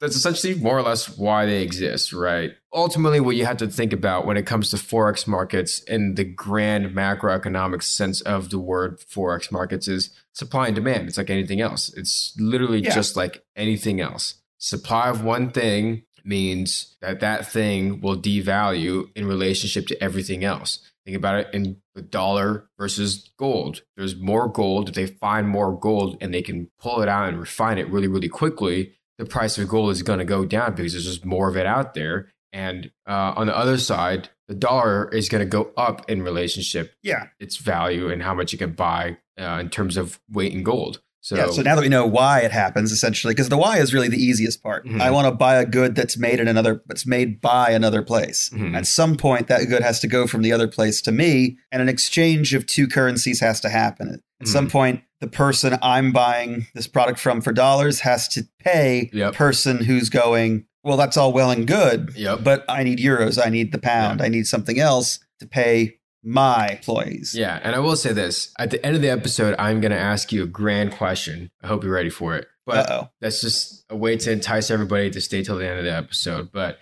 [0.00, 2.52] That's essentially more or less why they exist, right?
[2.72, 6.24] Ultimately, what you have to think about when it comes to forex markets in the
[6.24, 11.08] grand macroeconomic sense of the word forex markets is supply and demand.
[11.08, 11.92] It's like anything else.
[11.94, 12.94] It's literally Yeah.
[12.94, 14.34] just like anything else.
[14.58, 20.78] Supply of one thing means that that thing will devalue in relationship to everything else.
[21.04, 23.82] Think about it in the dollar versus gold.
[23.96, 24.90] There's more gold.
[24.90, 28.06] If they find more gold and they can pull it out and refine it really,
[28.08, 31.48] really quickly, the price of gold is going to go down because there's just more
[31.48, 32.28] of it out there.
[32.52, 36.94] And uh, on the other side, the dollar is going to go up in relationship
[37.02, 37.26] Yeah.
[37.38, 41.00] its value and how much you can buy uh, in terms of weight in gold.
[41.22, 41.50] So, yeah.
[41.50, 44.16] So now that we know why it happens, essentially, because the why is really the
[44.22, 44.86] easiest part.
[44.86, 45.00] Mhm.
[45.02, 48.50] I want to buy a good that's made in another, that's made by another place.
[48.54, 48.74] Mhm.
[48.74, 51.82] At some point, that good has to go from the other place to me, and
[51.82, 54.20] an exchange of two currencies has to happen.
[54.40, 54.70] At some Mhm.
[54.72, 59.32] point, the person I'm buying this product from for dollars has to pay Yep.
[59.32, 60.64] the person who's going.
[60.82, 62.38] Well, that's all well and good, yep.
[62.42, 63.38] but I need euros.
[63.44, 64.22] I need the pound.
[64.22, 67.34] I need something else to pay my employees.
[67.34, 69.98] Yeah, and I will say this: at the end of the episode, I'm going to
[69.98, 71.50] ask you a grand question.
[71.62, 72.46] I hope you're ready for it.
[72.66, 73.10] But Uh oh.
[73.20, 76.52] that's just a way to entice everybody to stay till the end of the episode.
[76.52, 76.78] But,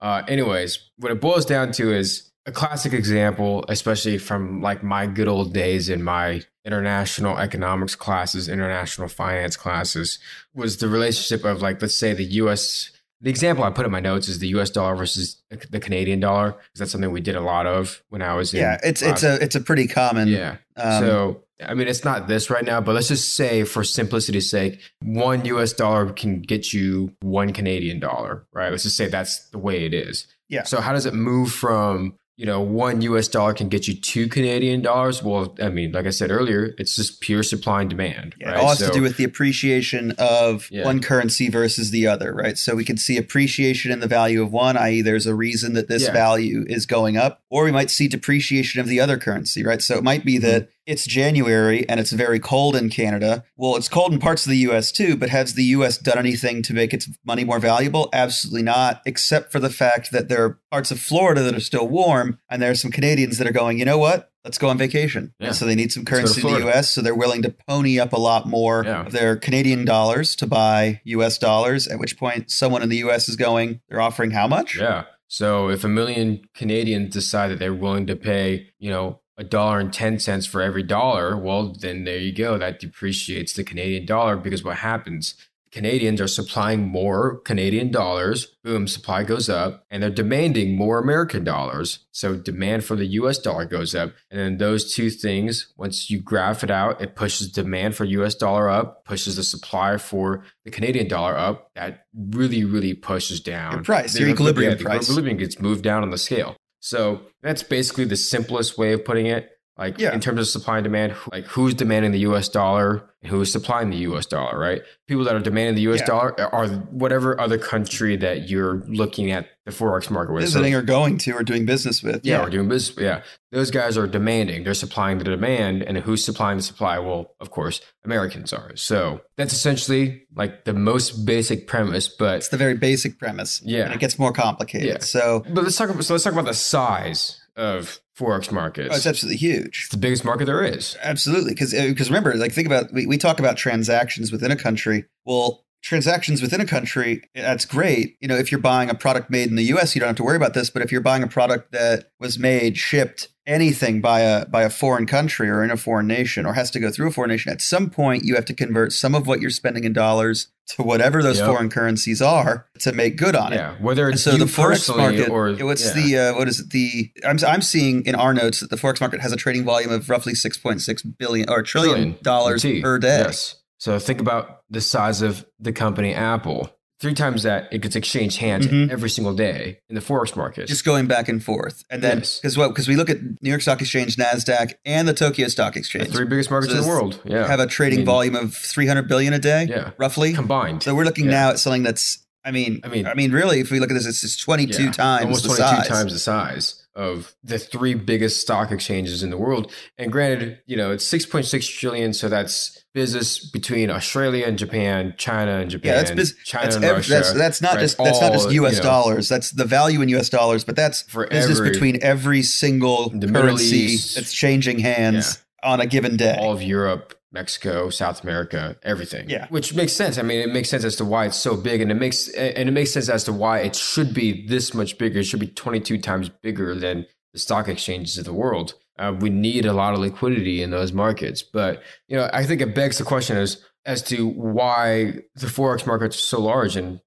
[0.00, 5.06] uh, anyways, what it boils down to is a classic example, especially from like my
[5.06, 10.18] good old days in my international economics classes, international finance classes,
[10.54, 12.90] was the relationship of like, let's say the U.S.
[13.22, 14.70] The example I put in my notes is the U.S.
[14.70, 18.34] dollar versus the Canadian dollar, because that's something we did a lot of when I
[18.34, 19.40] was in Yeah, it's it's class.
[19.40, 20.28] a it's a pretty common.
[20.28, 20.56] yeah.
[20.76, 24.50] Um, so, I mean, it's not this right now, but let's just say, for simplicity's
[24.50, 28.70] sake, one US dollar can get you one Canadian dollar, right?
[28.70, 30.26] Let's just say that's the way it is.
[30.48, 30.62] Yeah.
[30.62, 34.26] So, how does it move from, you know, one US dollar can get you two
[34.26, 35.22] Canadian dollars?
[35.22, 38.56] Well, I mean, like I said earlier, it's just pure supply and demand, Yeah, right?
[38.56, 40.84] it all has So- to do with the appreciation of Yeah.
[40.84, 42.56] one currency versus the other, right?
[42.56, 45.88] So we can see appreciation in the value of one, i.e., there's a reason that
[45.88, 46.12] this Yeah.
[46.12, 49.82] value is going up, or we might see depreciation of the other currency, right?
[49.82, 50.70] So it might be that Mm-hmm.
[50.90, 53.44] It's January and it's very cold in Canada.
[53.56, 56.62] Well, it's cold in parts of the US too, but has the US done anything
[56.62, 58.08] to make its money more valuable?
[58.12, 61.86] Absolutely not, except for the fact that there are parts of Florida that are still
[61.86, 64.32] warm, and there are some Canadians that are going, you know what?
[64.44, 65.32] Let's go on vacation.
[65.38, 65.48] Yeah.
[65.48, 67.42] And so they need some Let's go to currency in the US, so they're willing
[67.42, 69.06] to pony up a lot more Yeah.
[69.06, 73.28] of their Canadian dollars to buy US dollars, at which point someone in the US
[73.28, 74.76] is going, they're offering how much?
[74.76, 75.04] Yeah.
[75.28, 79.80] So if a million Canadians decide that they're willing to pay, you know, a dollar
[79.80, 82.58] and 10 cents for every dollar, well, then there you go.
[82.58, 85.34] That depreciates the Canadian dollar because what happens?
[85.72, 88.56] Canadians are supplying more Canadian dollars.
[88.64, 92.00] Boom, supply goes up, and they're demanding more American dollars.
[92.10, 94.12] So demand for the US dollar goes up.
[94.30, 98.34] And then those two things, once you graph it out, it pushes demand for US
[98.34, 101.70] dollar up, pushes the supply for the Canadian dollar up.
[101.76, 105.04] That really, really pushes down Your price, your equilibrium yeah, price.
[105.04, 106.56] equilibrium gets moved down on the scale.
[106.80, 109.48] So that's basically the simplest way of putting it.
[109.80, 110.12] Like Yeah.
[110.12, 113.50] in terms of supply and demand, like who's demanding the US dollar and who is
[113.50, 114.82] supplying the US dollar, right?
[115.08, 116.06] People that are demanding the US Yeah.
[116.06, 120.42] dollar are whatever other country that you're looking at the Forex market with.
[120.44, 122.20] So- Visiting or going to or doing business with.
[122.24, 122.98] yeah, we're doing business.
[122.98, 123.22] Yeah.
[123.52, 124.64] Those guys are demanding.
[124.64, 125.82] They're supplying the demand.
[125.82, 126.98] And who's supplying the supply?
[126.98, 128.72] Well, of course, Americans are.
[128.76, 132.08] So that's essentially like the most basic premise.
[132.08, 133.60] But It's the very basic premise.
[133.64, 133.84] Yeah.
[133.84, 134.88] And it gets more complicated.
[134.88, 134.98] Yeah.
[135.00, 138.90] So but let's talk about so let's talk about the size of Forex markets.
[138.92, 139.82] oh, it's absolutely huge.
[139.84, 140.96] It's the biggest market there is.
[141.02, 144.56] Absolutely, because because uh, remember, like think about we, we talk about transactions within a
[144.56, 145.04] country.
[145.24, 148.16] Well, transactions within a country that's great.
[148.20, 150.22] You know, if you're buying a product made in the U.S., you don't have to
[150.24, 150.70] worry about this.
[150.70, 154.70] But if you're buying a product that was made, shipped, anything by a by a
[154.70, 157.50] foreign country or in a foreign nation, or has to go through a foreign nation,
[157.52, 160.82] at some point you have to convert some of what you're spending in dollars to
[160.84, 161.46] whatever those Yep.
[161.48, 163.56] foreign currencies are to make good on it.
[163.56, 166.02] Yeah, whether And it's so the forex market, or what's yeah.
[166.02, 166.70] the uh, what is it?
[166.70, 169.90] The I'm I'm seeing in our notes that the forex market has a trading volume
[169.90, 173.18] of roughly 6.6 billion or trillion Trillion, dollars per day.
[173.18, 173.56] Yes.
[173.80, 176.70] So think about the size of the company Apple.
[177.00, 178.90] Three times that it gets exchanged hands Mhm.
[178.90, 180.68] every single day in the forex market.
[180.68, 182.38] Just going back and forth, and then Yes.
[182.38, 185.76] because what because we look at New York Stock Exchange, Nasdaq, and the Tokyo Stock
[185.78, 187.18] Exchange, the three biggest markets So in the world.
[187.24, 187.46] Yeah.
[187.46, 189.92] have a trading I mean, volume of 300 billion a day, Yeah.
[189.98, 190.34] roughly.
[190.34, 190.82] Combined.
[190.82, 191.30] So we're looking Yeah.
[191.30, 193.94] now at something that's I mean, I mean, I mean, really, if we look at
[193.94, 195.86] this, it's, it's 22 yeah, times almost 22 size.
[195.88, 199.72] times the size of the three biggest stock exchanges in the world.
[199.96, 205.58] And granted, you know, it's 6.6 trillion, so that's business between Australia and Japan, China
[205.58, 207.12] and Japan, yeah, that's biz- China that's and every, Russia.
[207.12, 207.80] That's, that's not right?
[207.80, 208.72] just that's All, not just U.S.
[208.72, 209.28] You know, dollars.
[209.28, 210.28] That's the value in U.S.
[210.28, 215.70] dollars, but that's for business every, between every single currency East, that's changing hands yeah.
[215.70, 216.36] on a given day.
[216.38, 219.30] All of Europe, Mexico, South America, everything.
[219.30, 219.46] Yeah.
[219.48, 220.18] Which makes sense.
[220.18, 222.68] I mean, it makes sense as to why it's so big and it makes and
[222.68, 225.20] it makes sense as to why it should be this much bigger.
[225.20, 228.74] It should be 22 times bigger than the stock exchanges of the world.
[228.98, 231.42] Uh, we need a lot of liquidity in those markets.
[231.42, 235.86] But, you know, I think it begs the question as as to why the forex
[235.86, 237.00] markets are so large and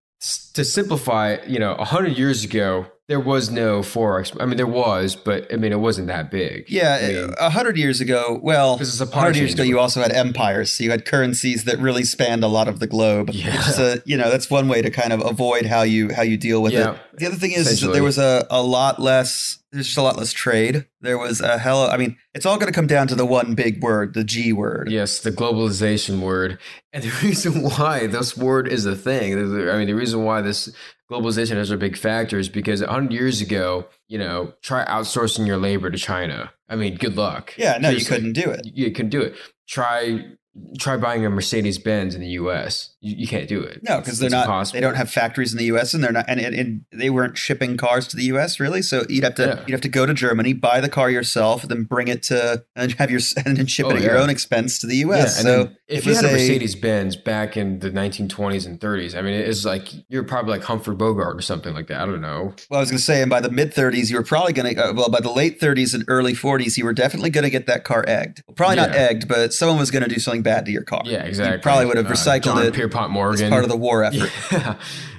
[0.54, 4.36] to simplify, you know, 100 years ago, there was no forex.
[4.40, 6.70] I mean, there was, but I mean, it wasn't that big.
[6.70, 8.40] Yeah, a mean, hundred years ago.
[8.42, 12.06] Well, a hundred years ago, you also had empires, so you had currencies that really
[12.06, 13.32] spanned a lot of the globe.
[13.32, 16.22] Yeah, so uh, you know that's one way to kind of avoid how you how
[16.22, 16.94] you deal with yeah.
[16.94, 17.20] it.
[17.20, 20.04] The other thing is, is that there was a, a lot less there's just a
[20.04, 20.86] lot less trade.
[21.02, 21.84] There was a hell.
[21.84, 24.24] Of, I mean, it's all going to come down to the one big word, the
[24.24, 24.90] G word.
[24.92, 26.60] Yes, the globalization word,
[26.94, 29.34] and the reason why this word is a thing.
[29.34, 30.74] I mean, the reason why this
[31.14, 35.58] globalization is a big factor is because 100 years ago, you know, try outsourcing your
[35.58, 36.52] labor to China.
[36.68, 37.54] I mean, good luck.
[37.58, 38.66] Yeah, no, you couldn't do it.
[38.66, 39.36] You couldn't do it.
[39.68, 40.26] Try
[40.78, 42.93] try buying a Mercedes Benz in the U.S.
[43.04, 43.82] You, you, can't do it.
[43.84, 44.46] No, because they're not.
[44.46, 44.78] Impossible.
[44.78, 45.94] They don't have factories in the U.S.
[45.94, 48.62] and they're not, and, and, and, they weren't shipping cars to the U.S.
[48.62, 48.82] really.
[48.82, 49.60] So you'd have to yeah.
[49.68, 52.94] you'd have to go to Germany, buy the car yourself, then bring it to and
[52.94, 54.08] have your and then ship oh, it at yeah.
[54.08, 55.38] your own expense to the U.S.
[55.38, 59.22] Yeah, so if you had a Mercedes Benz back in the 1920s and 30s, I
[59.22, 62.02] mean, it's like you're probably like Humphrey Bogart or something like that.
[62.02, 62.54] I don't know.
[62.70, 64.76] Well, I was going to say, and by the mid 30s, you were probably going
[64.76, 64.90] to.
[64.90, 67.68] Uh, well, by the late 30s and early 40s, you were definitely going to get
[67.68, 68.44] that car egged.
[68.48, 71.02] Well, probably not egged, but someone was going to do something bad to your car.
[71.06, 71.58] Yeah, exactly.
[71.58, 72.74] You probably would have uh, recycled John it.
[72.94, 74.32] Pierpont Morgan, part of the war effort.
[74.52, 74.76] Yeah,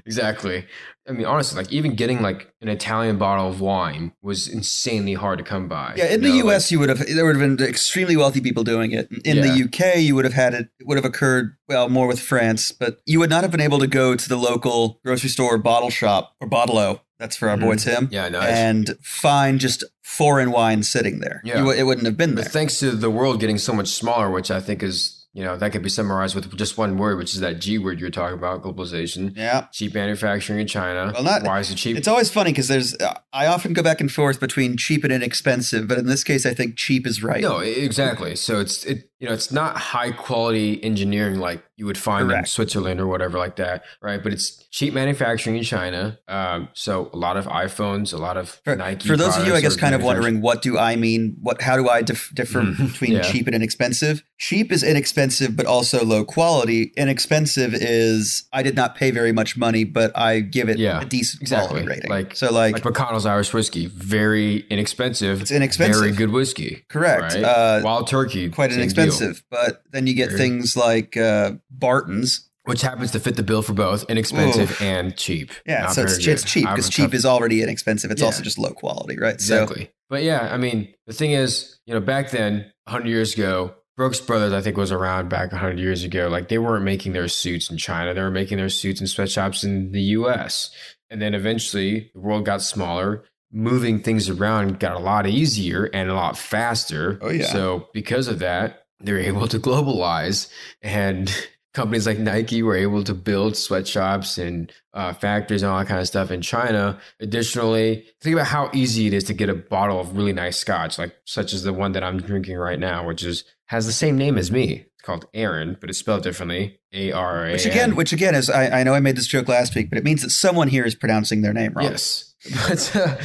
[0.07, 0.67] exactly.
[1.07, 5.39] I mean, honestly, like even getting like an Italian bottle of wine was insanely hard
[5.39, 5.95] to come by.
[5.97, 6.47] Yeah, in the know?
[6.47, 9.11] U.S., like, you would have there would have been extremely wealthy people doing it.
[9.25, 9.43] In yeah.
[9.43, 12.73] the U.K., you would have had it, it would have occurred well more with France,
[12.73, 15.91] but you would not have been able to go to the local grocery store, bottle
[15.91, 17.67] shop, or bottle That's for our mm-hmm.
[17.67, 18.09] boy Tim.
[18.11, 18.49] Yeah, nice.
[18.49, 21.43] And find just foreign wine sitting there.
[21.45, 22.45] Yeah, you, it wouldn't have been there.
[22.45, 25.57] But thanks to the world getting so much smaller, which I think is you know,
[25.57, 28.39] that could be summarized with just one word, which is that G word you're talking
[28.39, 29.37] about, globalization.
[29.37, 29.67] Yeah.
[29.73, 31.11] Cheap manufacturing in China.
[31.13, 31.97] Well, not, Why is it cheap?
[31.97, 35.13] It's always funny because there's, uh, I often go back and forth between cheap and
[35.13, 37.43] inexpensive, but in this case, I think cheap is right.
[37.43, 38.37] No, exactly.
[38.37, 42.41] So it's, it, you know, it's not high quality engineering like you would find Correct.
[42.41, 44.23] in Switzerland or whatever like that, right?
[44.23, 46.19] But it's cheap manufacturing in China.
[46.29, 49.09] Um, so a lot of iPhones, a lot of for, Nike.
[49.09, 51.37] For those of you, I guess, kind of wondering, what do I mean?
[51.41, 51.63] What?
[51.63, 52.87] How do I dif- differ mm-hmm.
[52.87, 53.23] between yeah.
[53.23, 54.23] cheap and inexpensive?
[54.37, 56.93] Cheap is inexpensive, but also low quality.
[56.99, 61.05] Inexpensive is I did not pay very much money, but I give it yeah, a
[61.07, 61.69] decent exactly.
[61.69, 62.11] quality rating.
[62.11, 65.41] Like so, like, like McConnell's Irish whiskey, very inexpensive.
[65.41, 66.85] It's inexpensive, very good whiskey.
[66.89, 67.35] Correct.
[67.35, 67.43] Right?
[67.43, 69.14] Uh, Wild Turkey, quite inexpensive, deal.
[69.51, 73.75] But then you get things like uh, Barton's which happens to fit the bill for
[73.75, 75.53] both inexpensive and cheap.
[75.67, 78.11] Yeah, Not so it's, it's cheap because cheap is already inexpensive.
[78.11, 78.27] It's yeah.
[78.27, 79.35] also just low quality, right?
[79.35, 79.85] Exactly.
[79.85, 83.75] So, but yeah, I mean, the thing is, you know, back then, 100 years ago,
[83.97, 86.29] Brooks Brothers, I think, was around back 100 years ago.
[86.29, 89.63] Like, they weren't making their suits in China, they were making their suits in sweatshops
[89.63, 90.71] in the US.
[91.11, 93.25] And then eventually, the world got smaller.
[93.53, 97.19] Moving things around got a lot easier and a lot faster.
[97.23, 97.47] Oh, yeah.
[97.47, 100.51] So, because of that, they're able to globalize
[100.83, 101.35] and
[101.75, 106.01] companies like Nike were able to build sweatshops and uh, factories and all that kind
[106.01, 106.99] of stuff in China.
[107.21, 110.99] Additionally, think about how easy it is to get a bottle of really nice scotch,
[110.99, 114.17] like such as the one that I'm drinking right now, which is has the same
[114.17, 114.87] name as me.
[114.95, 116.79] It's called Aaron, but it's spelled differently.
[116.93, 117.53] A R A.
[117.53, 119.99] Which again, which again is I, I, know I made this joke last week, but
[119.99, 121.87] it means that someone here is pronouncing their name wrong.
[121.87, 122.35] Yes,
[122.69, 123.17] but uh,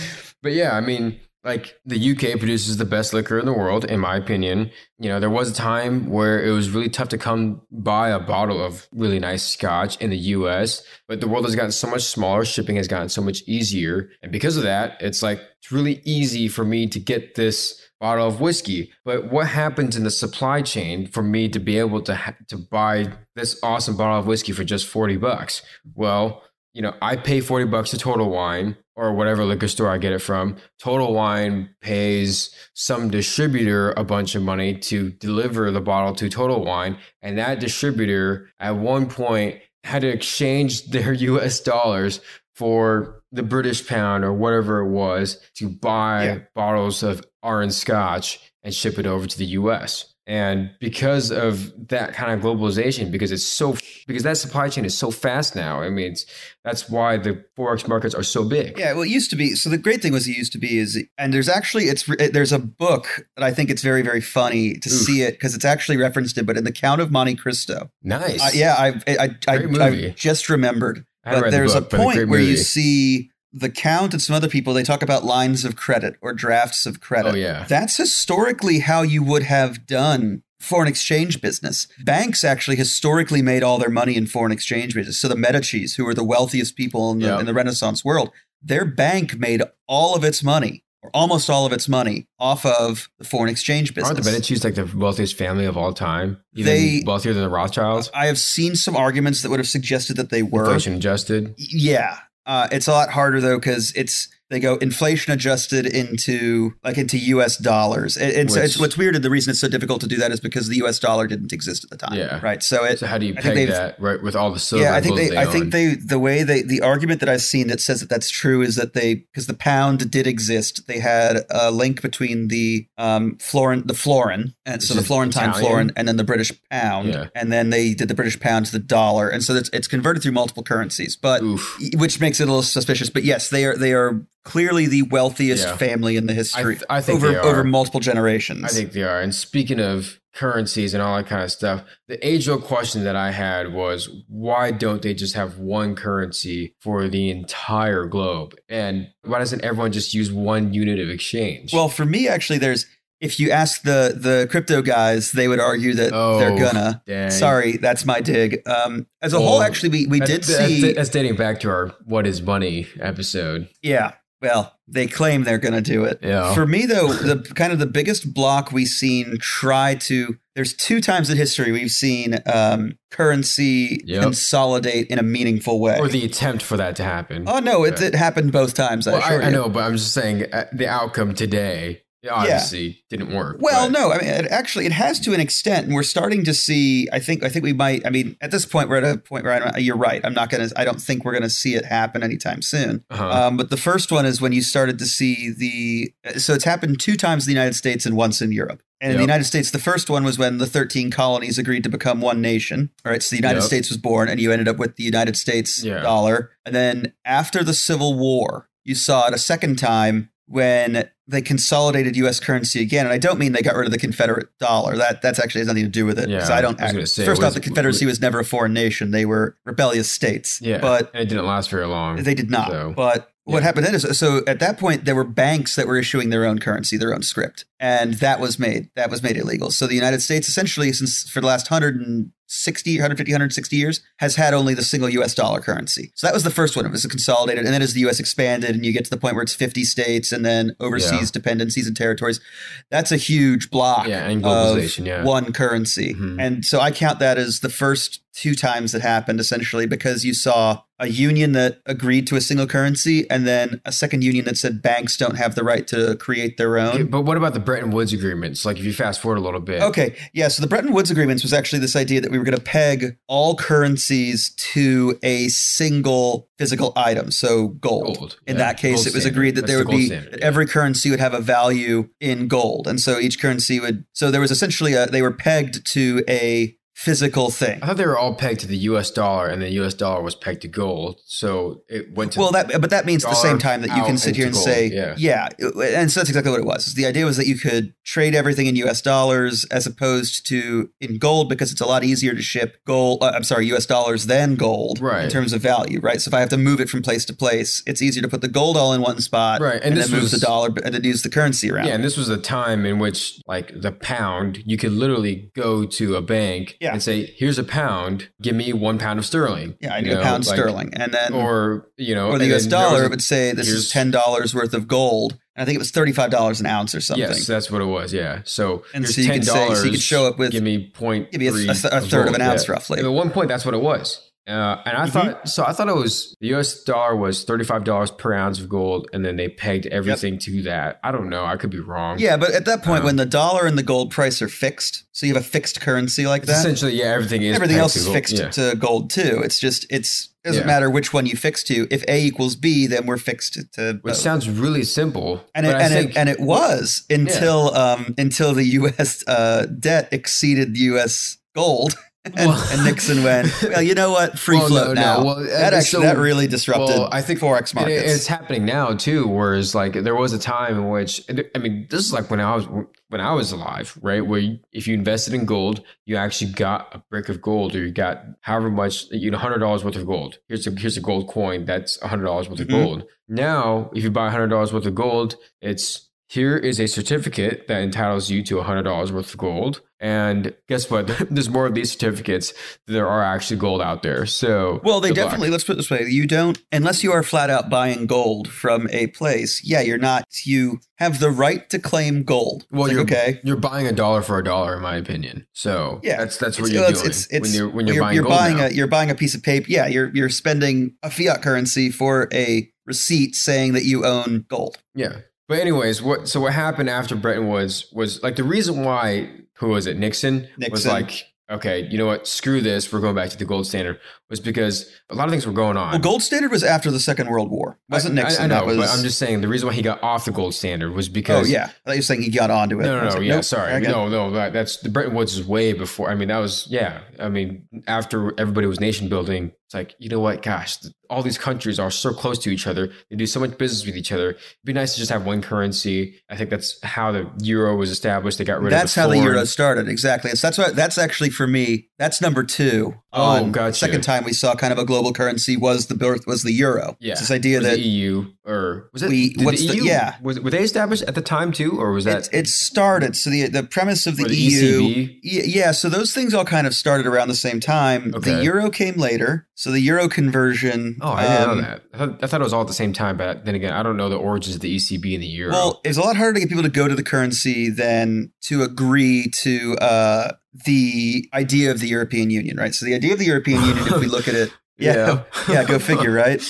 [0.41, 3.99] but yeah, I mean like the UK produces the best liquor in the world, in
[3.99, 4.71] my opinion.
[4.99, 8.19] You know, there was a time where it was really tough to come buy a
[8.19, 12.03] bottle of really nice scotch in the US, but the world has gotten so much
[12.03, 14.09] smaller, shipping has gotten so much easier.
[14.21, 18.27] And because of that, it's like it's really easy for me to get this bottle
[18.27, 18.91] of whiskey.
[19.05, 22.57] But what happens in the supply chain for me to be able to ha- to
[22.57, 25.61] buy this awesome bottle of whiskey for just 40 bucks?
[25.95, 29.97] Well, you know, I pay 40 bucks to Total Wine or whatever liquor store I
[29.97, 30.57] get it from.
[30.79, 36.63] Total Wine pays some distributor a bunch of money to deliver the bottle to Total
[36.63, 36.97] Wine.
[37.21, 42.21] And that distributor at one point had to exchange their US dollars
[42.55, 46.39] for the British pound or whatever it was to buy yeah.
[46.55, 50.08] bottles of orange scotch and ship it over to the US.
[50.29, 54.95] And because of that kind of globalization, because it's so because that supply chain is
[54.95, 55.81] so fast now.
[55.81, 56.15] I mean,
[56.63, 58.77] that's why the forex markets are so big.
[58.77, 59.55] Yeah, well, it used to be.
[59.55, 62.51] So the great thing was it used to be is, and there's actually it's there's
[62.51, 64.95] a book that I think it's very very funny to Oof.
[65.01, 67.89] see it because it's actually referenced it, but in the Count of Monte Cristo.
[68.03, 68.39] Nice.
[68.39, 71.07] Uh, yeah, I I I, I, I just remembered.
[71.23, 74.73] But there's the book, a point where you see the count and some other people
[74.73, 77.33] they talk about lines of credit or drafts of credit.
[77.33, 77.65] Oh yeah.
[77.67, 81.87] That's historically how you would have done foreign exchange business.
[82.03, 85.19] Banks actually historically made all their money in foreign exchange business.
[85.19, 87.39] So the Medicis, who were the wealthiest people in the, yep.
[87.39, 88.31] in the Renaissance world,
[88.61, 93.09] their bank made all of its money or almost all of its money off of
[93.17, 94.11] the foreign exchange business.
[94.11, 96.41] Aren't the Medicis like the wealthiest family of all time?
[96.55, 98.11] Even they, wealthier than the Rothschilds?
[98.13, 100.65] I have seen some arguments that would have suggested that they were.
[100.65, 101.55] Inflation adjusted?
[101.57, 102.19] Yeah.
[102.49, 107.17] Uh, it's a lot harder though because it's they go inflation adjusted into like into
[107.17, 107.57] U.S.
[107.57, 108.17] dollars.
[108.17, 109.15] And, and Which, so it's what's weird.
[109.15, 110.99] And the reason it's so difficult to do that is because the U.S.
[110.99, 112.17] dollar didn't exist at the time.
[112.17, 112.39] Yeah.
[112.41, 112.63] Right.
[112.63, 114.83] So it, so how do you peg that right with all the silver?
[114.83, 117.41] Yeah, I think they, they I think they the way they the argument that I've
[117.41, 120.87] seen that says that that's true is that they because the pound did exist.
[120.87, 125.67] They had a link between the um florin the florin and so the Florentine Italian?
[125.67, 127.27] florin and then the British pound yeah.
[127.35, 130.23] and then they did the British pound to the dollar and so it's, it's converted
[130.23, 131.77] through multiple currencies, but Oof.
[131.95, 133.09] which makes it a little suspicious.
[133.09, 135.77] But yes, they are they are clearly the wealthiest yeah.
[135.77, 136.73] family in the history.
[136.73, 138.63] I, th- I think over over multiple generations.
[138.63, 139.21] I think they are.
[139.21, 143.15] And speaking of currencies and all that kind of stuff, the age old question that
[143.15, 148.55] I had was why don't they just have one currency for the entire globe?
[148.67, 151.71] And why doesn't everyone just use one unit of exchange?
[151.71, 152.87] Well, for me, actually, there's
[153.21, 157.03] if you ask the the crypto guys, they would argue that oh, they're gonna.
[157.05, 157.29] Dang.
[157.29, 158.67] Sorry, that's my dig.
[158.67, 161.87] Um, as a well, whole, actually, we, we did see that's dating back to our
[162.05, 163.67] "What Is Money" episode.
[163.81, 166.19] Yeah, well, they claim they're going to do it.
[166.21, 166.53] Yeah.
[166.53, 170.37] For me, though, the kind of the biggest block we've seen try to.
[170.55, 174.23] There's two times in history we've seen um, currency yep.
[174.23, 177.45] consolidate in a meaningful way, or the attempt for that to happen.
[177.47, 179.07] Oh no, it, it happened both times.
[179.07, 182.93] Well, I, I, know, but I'm just saying uh, the outcome today it obviously yeah.
[183.09, 183.57] didn't work.
[183.59, 183.97] Well, but.
[183.97, 187.07] no, I mean, it actually, it has to an extent, and we're starting to see.
[187.13, 188.05] I think, I think we might.
[188.05, 190.21] I mean, at this point, we're at a point where I you're right.
[190.23, 190.79] I'm not going to.
[190.79, 193.05] I don't think we're going to see it happen anytime soon.
[193.09, 193.29] Uh-huh.
[193.29, 196.13] Um, but the first one is when you started to see the.
[196.39, 198.83] So it's happened two times in the United States and once in Europe.
[199.01, 199.15] And yep.
[199.15, 202.19] in the United States, the first one was when the 13 colonies agreed to become
[202.19, 202.89] one nation.
[203.05, 203.63] All right, so the United yep.
[203.63, 206.01] States was born, and you ended up with the United States yeah.
[206.01, 206.51] dollar.
[206.65, 212.15] And then after the Civil War, you saw it a second time when they consolidated
[212.17, 212.39] U.S.
[212.39, 214.97] currency again, and I don't mean they got rid of the Confederate dollar.
[214.97, 216.29] That that's actually has nothing to do with it.
[216.29, 216.81] Yeah, I don't.
[216.81, 220.09] I say, first was, off, the Confederacy was never a foreign nation; they were rebellious
[220.09, 220.59] states.
[220.61, 222.17] Yeah, but it didn't last very long.
[222.23, 222.71] They did not.
[222.71, 222.93] So.
[222.95, 226.29] But what happened then is so at that point there were banks that were issuing
[226.29, 229.71] their own currency, their own scrip, and that was made that was made illegal.
[229.71, 234.01] So the United States essentially, since for the last hundred and 60, 150, 160 years
[234.17, 236.11] has had only the single US dollar currency.
[236.15, 236.83] So that was the first one.
[236.83, 237.65] It was consolidated.
[237.65, 239.83] And then as the US expanded and you get to the point where it's 50
[239.83, 241.31] states and then overseas yeah.
[241.31, 242.41] dependencies and territories,
[242.89, 245.23] that's a huge block yeah, and globalization, yeah.
[245.23, 246.15] one currency.
[246.15, 246.39] Mm-hmm.
[246.39, 250.33] And so I count that as the first two times that happened essentially because you
[250.33, 254.57] saw a union that agreed to a single currency and then a second union that
[254.57, 257.07] said banks don't have the right to create their own.
[257.07, 258.65] but what about the Bretton Woods agreements?
[258.65, 259.81] Like if you fast forward a little bit.
[259.81, 260.15] Okay.
[260.33, 260.49] Yeah.
[260.49, 263.17] So the Bretton Woods agreements was actually this idea that we were going to peg
[263.27, 267.31] all currencies to a single physical item.
[267.31, 268.17] So gold.
[268.17, 268.39] gold.
[268.45, 268.63] In yeah.
[268.63, 269.37] that case, gold it was standard.
[269.37, 272.47] agreed that That's there would be standard, that every currency would have a value in
[272.47, 272.87] gold.
[272.87, 276.75] And so each currency would, so there was essentially a, they were pegged to a
[276.99, 277.79] physical thing.
[277.81, 279.09] I thought they were all pegged to the U.S.
[279.09, 279.93] dollar, and the U.S.
[279.93, 281.21] dollar was pegged to gold.
[281.25, 284.03] So it went to well, that but that means at the same time that you
[284.03, 284.65] can sit here and gold.
[284.65, 285.15] say, yeah.
[285.17, 286.95] yeah, and so that's exactly what it was.
[286.95, 289.01] The idea was that you could trade everything in U.S.
[289.01, 293.23] dollars as opposed to in gold because it's a lot easier to ship gold.
[293.23, 293.85] Uh, I'm sorry, U.S.
[293.85, 295.23] dollars than gold, right.
[295.23, 296.19] In terms of value, right?
[296.19, 298.41] So if I have to move it from place to place, it's easier to put
[298.41, 299.75] the gold all in one spot, right?
[299.75, 301.87] And, and then move the dollar and then use the currency around.
[301.87, 305.85] Yeah, and this was a time in which, like the pound, you could literally go
[305.85, 306.75] to a bank.
[306.81, 306.93] Yeah yeah.
[306.93, 308.29] and say, "Here's a pound.
[308.41, 311.33] Give me one pound of sterling." Yeah, I need a pound like, sterling, and then
[311.33, 312.65] or you know, or the U.S.
[312.65, 315.91] dollar would say, "This is ten dollars worth of gold." And I think it was
[315.91, 317.21] thirty five dollars an ounce or something.
[317.21, 318.13] Yes, that's what it was.
[318.13, 318.41] Yeah.
[318.45, 321.31] So and so you could say, so you could show up with give me point
[321.31, 322.73] give me a, a, a third of, of an ounce yeah.
[322.73, 322.99] roughly.
[322.99, 324.28] And at one point, that's what it was.
[324.49, 325.11] Uh, and I mm-hmm.
[325.11, 325.63] thought so.
[325.63, 326.83] I thought it was the U.S.
[326.83, 330.41] dollar was thirty five dollars per ounce of gold, and then they pegged everything yep.
[330.41, 330.99] to that.
[331.03, 331.45] I don't know.
[331.45, 332.17] I could be wrong.
[332.17, 335.05] Yeah, but at that point, um, when the dollar and the gold price are fixed,
[335.11, 336.57] so you have a fixed currency like that.
[336.57, 338.49] Essentially, yeah, everything is everything else is fixed yeah.
[338.49, 339.41] to gold too.
[339.43, 340.67] It's just it's it doesn't yeah.
[340.67, 341.87] matter which one you fix to.
[341.91, 343.99] If A equals B, then we're fixed to.
[344.01, 344.15] Which both.
[344.15, 347.93] sounds really simple, and it, and, think, it, and it was until yeah.
[347.93, 349.23] um, until the U.S.
[349.27, 351.37] Uh, debt exceeded the U.S.
[351.53, 351.95] gold.
[352.25, 354.37] And, well, and, Nixon went, well, you know what?
[354.37, 355.17] Free well, float no, now.
[355.19, 355.25] No.
[355.25, 356.97] Well, that actually so, that really disrupted.
[356.97, 358.03] Well, I think forex markets.
[358.03, 359.25] It, it's happening now too.
[359.25, 361.21] Whereas like there was a time in which
[361.55, 362.67] I mean, this is like when I was
[363.07, 364.25] when I was alive, right?
[364.25, 367.85] Where you, if you invested in gold, you actually got a brick of gold, or
[367.85, 370.39] you got however much, you know, hundred dollars worth of gold.
[370.49, 372.75] Here's a here's a gold coin that's hundred dollars worth mm-hmm.
[372.75, 373.05] of gold.
[373.29, 377.81] Now, if you buy hundred dollars worth of gold, it's here is a certificate that
[377.81, 379.81] entitles you to $100 worth of gold.
[379.99, 381.07] And guess what?
[381.29, 382.53] There's more of these certificates
[382.85, 384.27] there are actually gold out there.
[384.27, 385.53] So, well, they definitely, luck.
[385.53, 388.87] let's put it this way you don't, unless you are flat out buying gold from
[388.91, 392.67] a place, yeah, you're not, you have the right to claim gold.
[392.69, 393.39] Well, like, you're okay.
[393.43, 395.47] You're buying a dollar for a dollar, in my opinion.
[395.53, 398.03] So, yeah, that's that's what it's, you're doing it's, it's, when you're when you're, you're
[398.03, 398.65] buying you're buying now.
[398.67, 399.65] a you're buying a piece of paper.
[399.67, 404.77] Yeah, you're you're spending a fiat currency for a receipt saying that you own gold.
[404.93, 405.21] Yeah.
[405.49, 409.69] But anyways, what so what happened after Bretton Woods was like the reason why who
[409.69, 410.71] was it Nixon, Nixon.
[410.71, 412.27] was like okay, you know what?
[412.27, 412.93] Screw this.
[412.93, 413.99] We're going back to the gold standard.
[414.29, 415.89] Was because a lot of things were going on.
[415.89, 418.51] Well, gold standard was after the Second World War, wasn't Nixon?
[418.51, 418.77] I, I know, was...
[418.77, 421.13] but I'm just saying the reason why he got off the gold standard was oh,
[421.13, 421.47] because.
[421.47, 422.83] Oh yeah, I thought you were saying he got onto it.
[422.83, 423.15] No, no, no.
[423.15, 423.81] Like, yeah, nope, sorry.
[423.81, 424.29] No, no.
[424.29, 426.11] That, that's the Bretton Woods is way before.
[426.11, 427.01] I mean, that was yeah.
[427.17, 430.41] I mean, after everybody was nation building, it's like you know what?
[430.41, 430.79] Gosh,
[431.11, 432.91] all these countries are so close to each other.
[433.11, 434.31] They do so much business with each other.
[434.31, 436.19] It'd be nice to just have one currency.
[436.27, 438.39] I think that's how the euro was established.
[438.39, 438.81] They got rid that's of.
[438.85, 439.87] That's how the euro started.
[439.87, 440.31] Exactly.
[440.31, 440.75] So that's what.
[440.75, 441.89] That's actually for me.
[441.99, 442.95] That's number two.
[443.13, 443.75] Oh, gotcha.
[443.75, 446.97] Second time we saw kind of a global currency was the birth was the euro.
[446.99, 447.11] Yeah.
[447.11, 449.09] It's this idea that EU or was it?
[449.09, 450.15] We, what's the, EU, yeah.
[450.23, 452.27] Was were they established at the time too, or was that?
[452.33, 453.15] It, it started.
[453.15, 454.81] So the the premise of the, the EU.
[454.81, 455.19] ECB?
[455.21, 455.71] Yeah.
[455.73, 458.13] So those things all kind of started around the same time.
[458.15, 458.33] Okay.
[458.33, 459.47] The euro came later.
[459.59, 460.95] So the euro conversion.
[461.01, 461.81] Oh, I didn't um, know that.
[461.93, 463.83] I thought, I thought, it was all at the same time, but then again, I
[463.83, 465.51] don't know the origins of the ECB and the euro.
[465.51, 468.63] Well, it's a lot harder to get people to go to the currency than to
[468.63, 470.31] agree to uh,
[470.63, 472.73] the idea of the European Union, right?
[472.73, 474.49] So the idea of the European Union, if we look at it
[474.79, 476.41] yeah, yeah, go figure, right?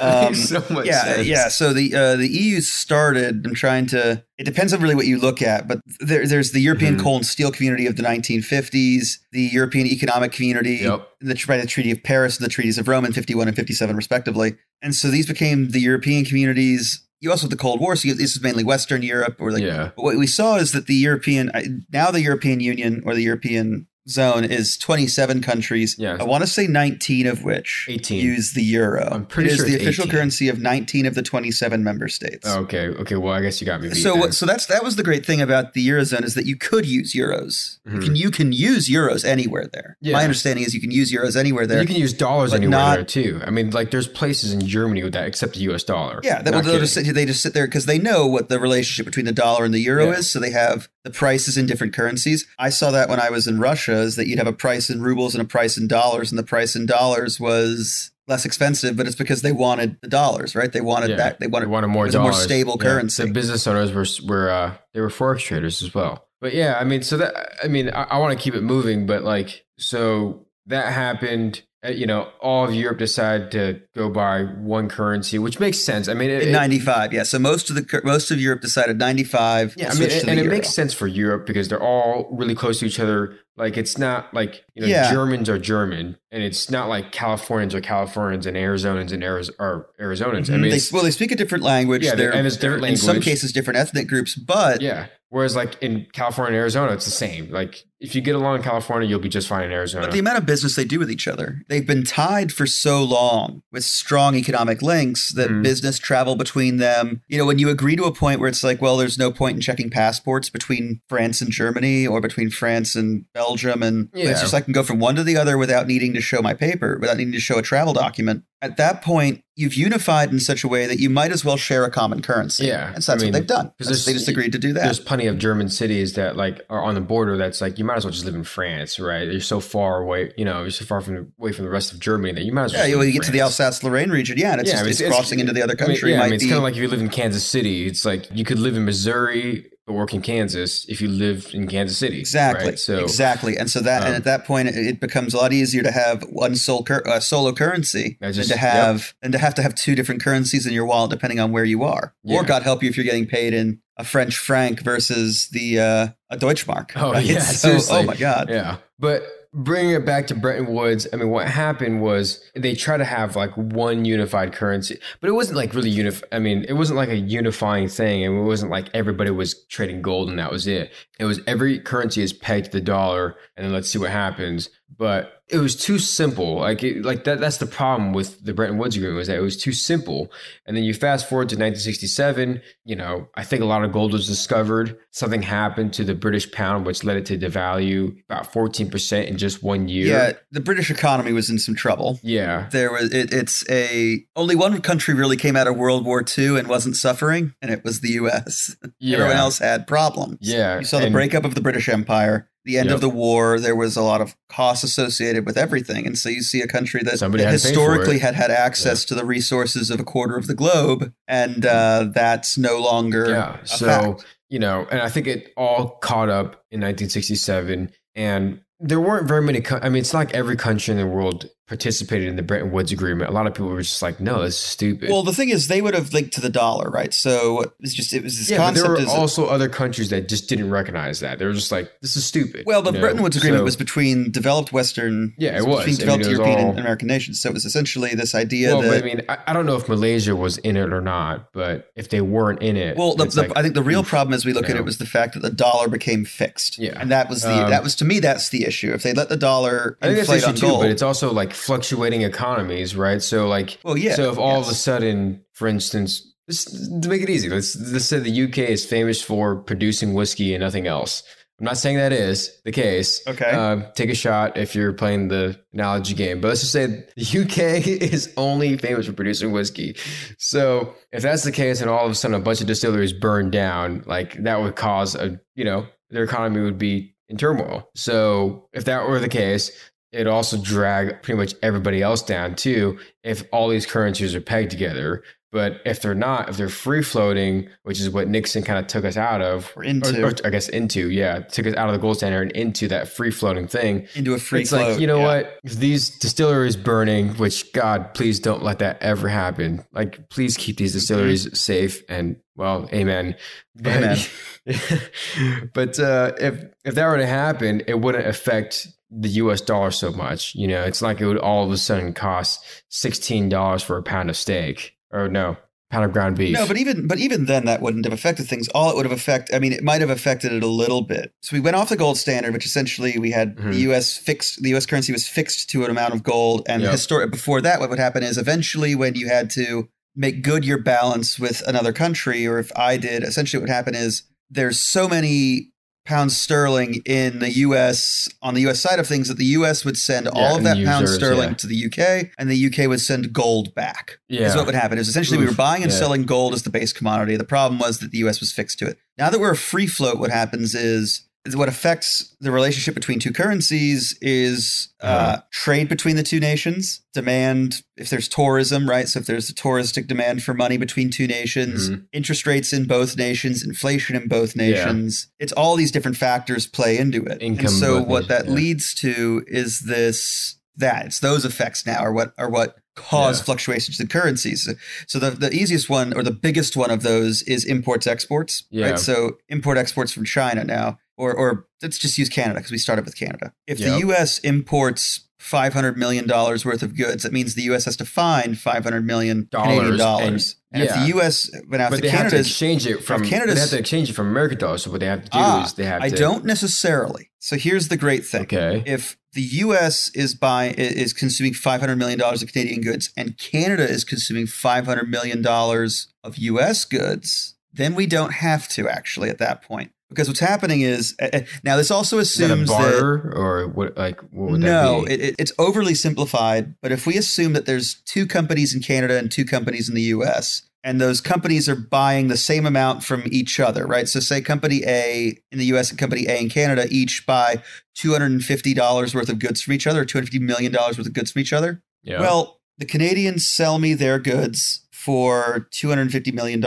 [0.00, 1.26] Um, so much yeah, sense.
[1.26, 1.48] yeah.
[1.48, 3.46] So the uh, the EU started.
[3.46, 4.22] I'm trying to.
[4.38, 7.02] It depends on really what you look at, but there, there's the European mm-hmm.
[7.02, 11.08] coal and steel community of the 1950s, the European Economic Community, yep.
[11.20, 13.96] the, by the Treaty of Paris, and the Treaties of Rome in 51 and 57,
[13.96, 14.56] respectively.
[14.80, 18.14] And so these became the European communities you also have the Cold War, so you,
[18.14, 19.36] this is mainly Western Europe.
[19.40, 19.90] Or like, yeah.
[19.96, 24.44] what we saw is that the European now the European Union or the European zone
[24.44, 25.96] is 27 countries.
[25.98, 26.16] Yeah.
[26.18, 28.24] I want to say 19 of which 18.
[28.24, 29.08] use the euro.
[29.10, 30.12] I'm pretty it sure is the official 18.
[30.12, 32.46] currency of 19 of the 27 member states.
[32.48, 32.88] Oh, okay.
[32.88, 33.16] Okay.
[33.16, 33.90] Well, I guess you got me.
[33.94, 36.86] so, so that's that was the great thing about the eurozone is that you could
[36.86, 37.78] use euros.
[37.86, 37.94] Mm-hmm.
[37.94, 39.96] You can you can use euros anywhere there.
[40.00, 40.14] Yeah.
[40.14, 41.80] My understanding is you can use euros anywhere there.
[41.80, 43.40] You can use dollars anywhere not, there too.
[43.44, 45.84] I mean, like there's places in Germany with that except the U.S.
[45.84, 46.20] dollar.
[46.22, 49.06] Yeah, that, will just sit, they just sit there because they know what the relationship
[49.06, 50.18] between the dollar and the euro yeah.
[50.18, 50.30] is.
[50.30, 52.46] So they have the prices in different currencies.
[52.58, 55.02] I saw that when I was in Russia, is that you'd have a price in
[55.02, 59.06] rubles and a price in dollars, and the price in dollars was less expensive, but
[59.06, 60.72] it's because they wanted the dollars, right?
[60.72, 61.40] They wanted yeah, that.
[61.40, 62.14] They wanted, they wanted more, dollars.
[62.14, 62.88] a more stable yeah.
[62.88, 63.24] currency.
[63.24, 66.26] The business owners were were uh, they were forex traders as well.
[66.40, 69.06] But yeah, I mean, so that I mean, I, I want to keep it moving,
[69.06, 74.88] but like, so that happened you know, all of Europe decided to go by one
[74.88, 76.08] currency, which makes sense.
[76.08, 77.22] I mean, it, in '95, yeah.
[77.22, 79.74] So most of the most of Europe decided '95.
[79.76, 82.86] Yeah, I mean, and, it makes sense for Europe because they're all really close to
[82.86, 83.36] each other.
[83.56, 85.10] Like, it's not like you know, yeah.
[85.10, 89.86] Germans are German, and it's not like Californians are Californians and Arizonans and Ariz- are
[89.98, 90.44] Arizonans.
[90.44, 90.54] Mm-hmm.
[90.54, 92.04] I mean, they, well, they speak a different language.
[92.04, 93.00] Yeah, they're, and it's different language.
[93.00, 95.06] In some cases, different ethnic groups, but yeah.
[95.30, 97.50] Whereas, like in California and Arizona, it's the same.
[97.50, 100.06] Like if you get along in California, you'll be just fine in Arizona.
[100.06, 103.04] But the amount of business they do with each other, they've been tied for so
[103.04, 105.62] long with strong economic links that mm.
[105.62, 107.20] business travel between them.
[107.28, 109.56] You know, when you agree to a point where it's like, well, there's no point
[109.56, 114.30] in checking passports between France and Germany or between France and Belgium, and yeah.
[114.30, 116.54] it's just I can go from one to the other without needing to show my
[116.54, 118.44] paper, without needing to show a travel document.
[118.62, 121.84] At that point, you've unified in such a way that you might as well share
[121.84, 122.66] a common currency.
[122.66, 123.72] Yeah, and so that's I mean, what they've done.
[123.78, 124.84] Because they just agreed to do that.
[124.84, 127.36] There's plenty of German cities that like are on the border.
[127.36, 129.26] That's like you might as well just live in France, right?
[129.26, 131.98] You're so far away, you know, you're so far from away from the rest of
[131.98, 132.88] Germany that you might as well.
[132.88, 133.26] Yeah, well, you get France.
[133.26, 135.74] to the Alsace-Lorraine region, yeah, and it's, yeah, just, it's, it's, crossing into the other
[135.74, 136.14] country.
[136.14, 137.86] I mean, yeah, I mean, it's kind of like if you live in Kansas City.
[137.86, 141.66] It's like you could live in Missouri but work in Kansas if you live in
[141.66, 142.20] Kansas City.
[142.20, 142.70] Exactly.
[142.70, 142.78] Right?
[142.78, 145.82] So exactly, and so that um, and at that point it becomes a lot easier
[145.82, 149.14] to have one sole cur- uh, solo currency just, than to have yep.
[149.22, 151.82] and to have to have two different currencies in your wallet depending on where you
[151.82, 152.14] are.
[152.22, 152.38] Yeah.
[152.38, 156.08] Or God help you if you're getting paid in a French franc versus the uh,
[156.30, 156.92] a Deutschmark.
[156.94, 157.24] Oh right?
[157.24, 157.98] yeah, so, seriously.
[157.98, 158.48] Oh my God.
[158.48, 162.96] Yeah, but bringing it back to Bretton Woods, I mean, what happened was they try
[162.96, 166.22] to have like one unified currency, but it wasn't like really unif.
[166.30, 170.02] I mean, it wasn't like a unifying thing, and it wasn't like everybody was trading
[170.02, 170.92] gold and that was it.
[171.18, 174.70] It was every currency is pegged to the dollar, and then let's see what happens.
[174.96, 176.56] But it was too simple.
[176.56, 177.40] Like it, like that.
[177.40, 180.30] That's the problem with the Bretton Woods Agreement was that it was too simple.
[180.66, 182.62] And then you fast forward to 1967.
[182.84, 184.96] You know, I think a lot of gold was discovered.
[185.10, 189.36] Something happened to the British pound, which led it to devalue about 14 percent in
[189.36, 190.06] just one year.
[190.06, 192.20] Yeah, the British economy was in some trouble.
[192.22, 193.12] Yeah, there was.
[193.12, 196.96] It, it's a only one country really came out of World War II and wasn't
[196.96, 198.76] suffering, and it was the U.S.
[199.02, 199.16] Yeah.
[199.16, 200.38] Everyone else had problems.
[200.42, 202.96] Yeah, you saw the breakup of the British Empire the end yep.
[202.96, 206.06] of the war, there was a lot of costs associated with everything.
[206.06, 209.08] And so you see a country that, historically had had access yeah.
[209.08, 213.30] to the resources of a quarter of the globe, and uh, that's no longer.
[213.30, 213.64] Yeah.
[213.64, 214.26] so, fact.
[214.48, 217.90] you know, and I think it all caught up in 1967.
[218.14, 219.60] And there weren't very many.
[219.60, 222.72] Co- I mean, it's not like every country in the world participated in the Bretton
[222.72, 223.30] Woods Agreement.
[223.30, 225.68] A lot of people were just like, "No, this is stupid." Well, the thing is,
[225.68, 227.14] they would have linked to the dollar, right?
[227.14, 228.88] So it's just it was this yeah, concept.
[228.88, 231.38] But there were also other countries that just didn't recognize that.
[231.38, 234.32] They were just like, "This is stupid." Well, the Bretton Woods Agreement so, was between
[234.32, 237.40] developed Western, yeah, it was between developed I mean, European all, and American nations.
[237.40, 239.04] So it was essentially this idea well, that.
[239.04, 242.08] I mean, I, I, don't know if Malaysia was in it or not, but if
[242.08, 244.52] they weren't in it, well, the, the, like, I think the real problem as we
[244.52, 246.78] look at it was the fact that the dollar became fixed.
[246.78, 248.92] Yeah, and that was the um, that was to me that's the issue.
[248.92, 252.96] If they let the dollar I think that's too, but it's also like fluctuating economies,
[252.96, 253.22] right?
[253.22, 254.14] So like, well, yeah.
[254.14, 254.66] So if all yes.
[254.66, 258.84] of a sudden, for instance, to make it easy, let's let's say the UK is
[258.84, 261.22] famous for producing whiskey and nothing else.
[261.60, 263.22] I'm not saying that is the case.
[263.26, 263.50] Okay.
[263.50, 266.40] Uh, take a shot if you're playing the analogy game.
[266.40, 269.94] But let's just say the UK is only famous for producing whiskey.
[270.38, 273.50] So if that's the case, and all of a sudden a bunch of distilleries burn
[273.50, 277.88] down, like that would cause a, you know, their economy would be in turmoil.
[277.94, 279.70] So if that were the case,
[280.12, 284.70] it also drag pretty much everybody else down too if all these currencies are pegged
[284.70, 285.22] together.
[285.52, 289.04] But if they're not, if they're free floating, which is what Nixon kind of took
[289.04, 291.92] us out of, or into, or, or, I guess into, yeah, took us out of
[291.92, 294.60] the gold standard and into that free floating thing, into a free.
[294.60, 295.24] It's float, like you know yeah.
[295.24, 295.58] what?
[295.64, 299.84] If these distilleries burning, which God, please don't let that ever happen.
[299.90, 301.54] Like, please keep these distilleries mm-hmm.
[301.56, 303.34] safe and well, amen.
[303.74, 304.18] But, amen.
[305.74, 310.12] but uh, if if that were to happen, it wouldn't affect the US dollar so
[310.12, 310.54] much.
[310.54, 314.30] You know, it's like it would all of a sudden cost $16 for a pound
[314.30, 315.56] of steak or no,
[315.90, 316.54] pound of ground beef.
[316.54, 318.68] No, but even but even then that wouldn't have affected things.
[318.68, 321.32] All it would have affected I mean, it might have affected it a little bit.
[321.42, 323.70] So we went off the gold standard, which essentially we had mm-hmm.
[323.72, 326.62] the US fixed the US currency was fixed to an amount of gold.
[326.68, 326.92] And yep.
[326.92, 330.78] historic before that, what would happen is eventually when you had to make good your
[330.78, 335.08] balance with another country, or if I did, essentially what would happen is there's so
[335.08, 335.69] many
[336.04, 339.96] pounds sterling in the US on the US side of things that the US would
[339.96, 341.54] send yeah, all of that pound sterling yeah.
[341.54, 344.18] to the UK and the UK would send gold back.
[344.28, 344.46] Yeah.
[344.46, 344.98] Is what would happen.
[344.98, 345.98] Is essentially Oof, we were buying and yeah.
[345.98, 347.36] selling gold as the base commodity.
[347.36, 348.98] The problem was that the US was fixed to it.
[349.18, 353.32] Now that we're a free float, what happens is what affects the relationship between two
[353.32, 355.42] currencies is uh, uh-huh.
[355.50, 359.08] trade between the two nations, demand, if there's tourism, right?
[359.08, 362.02] So if there's a touristic demand for money between two nations, mm-hmm.
[362.12, 365.44] interest rates in both nations, inflation in both nations, yeah.
[365.44, 367.40] it's all these different factors play into it.
[367.40, 368.52] Income and so what that yeah.
[368.52, 373.44] leads to is this that it's those effects now are what are what cause yeah.
[373.44, 374.68] fluctuations in currencies.
[375.06, 378.64] So the, the easiest one or the biggest one of those is imports exports.
[378.70, 378.90] Yeah.
[378.90, 378.98] Right.
[378.98, 383.04] So import exports from China now or or let's just use Canada because we started
[383.04, 383.52] with Canada.
[383.66, 383.92] If yep.
[383.92, 384.38] the U.S.
[384.38, 387.84] imports five hundred million dollars worth of goods, that means the U.S.
[387.84, 390.56] has to find five hundred million Canadian dollars.
[390.72, 390.96] And, and yeah.
[390.96, 391.50] if the U.S.
[391.68, 394.28] but, but they have to exchange it from Canada, they have to exchange it from
[394.28, 394.84] American dollars.
[394.84, 396.00] So what they have to do ah, is they have.
[396.00, 397.30] To I to, don't necessarily.
[397.38, 398.42] So here's the great thing.
[398.42, 398.82] Okay.
[398.86, 400.10] If the U.S.
[400.14, 404.46] is buying is consuming five hundred million dollars of Canadian goods, and Canada is consuming
[404.46, 406.84] five hundred million dollars of U.S.
[406.84, 411.40] goods, then we don't have to actually at that point because what's happening is uh,
[411.64, 415.94] now this also assumes that, barter, that or what like what no it, it's overly
[415.94, 419.94] simplified but if we assume that there's two companies in canada and two companies in
[419.94, 424.08] the us and those companies are buying the same amount from each other right?
[424.08, 427.62] So say company a in the us and company a in canada each buy
[427.96, 431.82] $250 worth of goods from each other $250 million worth of goods from each other.
[432.02, 432.20] Yeah.
[432.20, 436.60] well the canadians sell me their goods for $250 million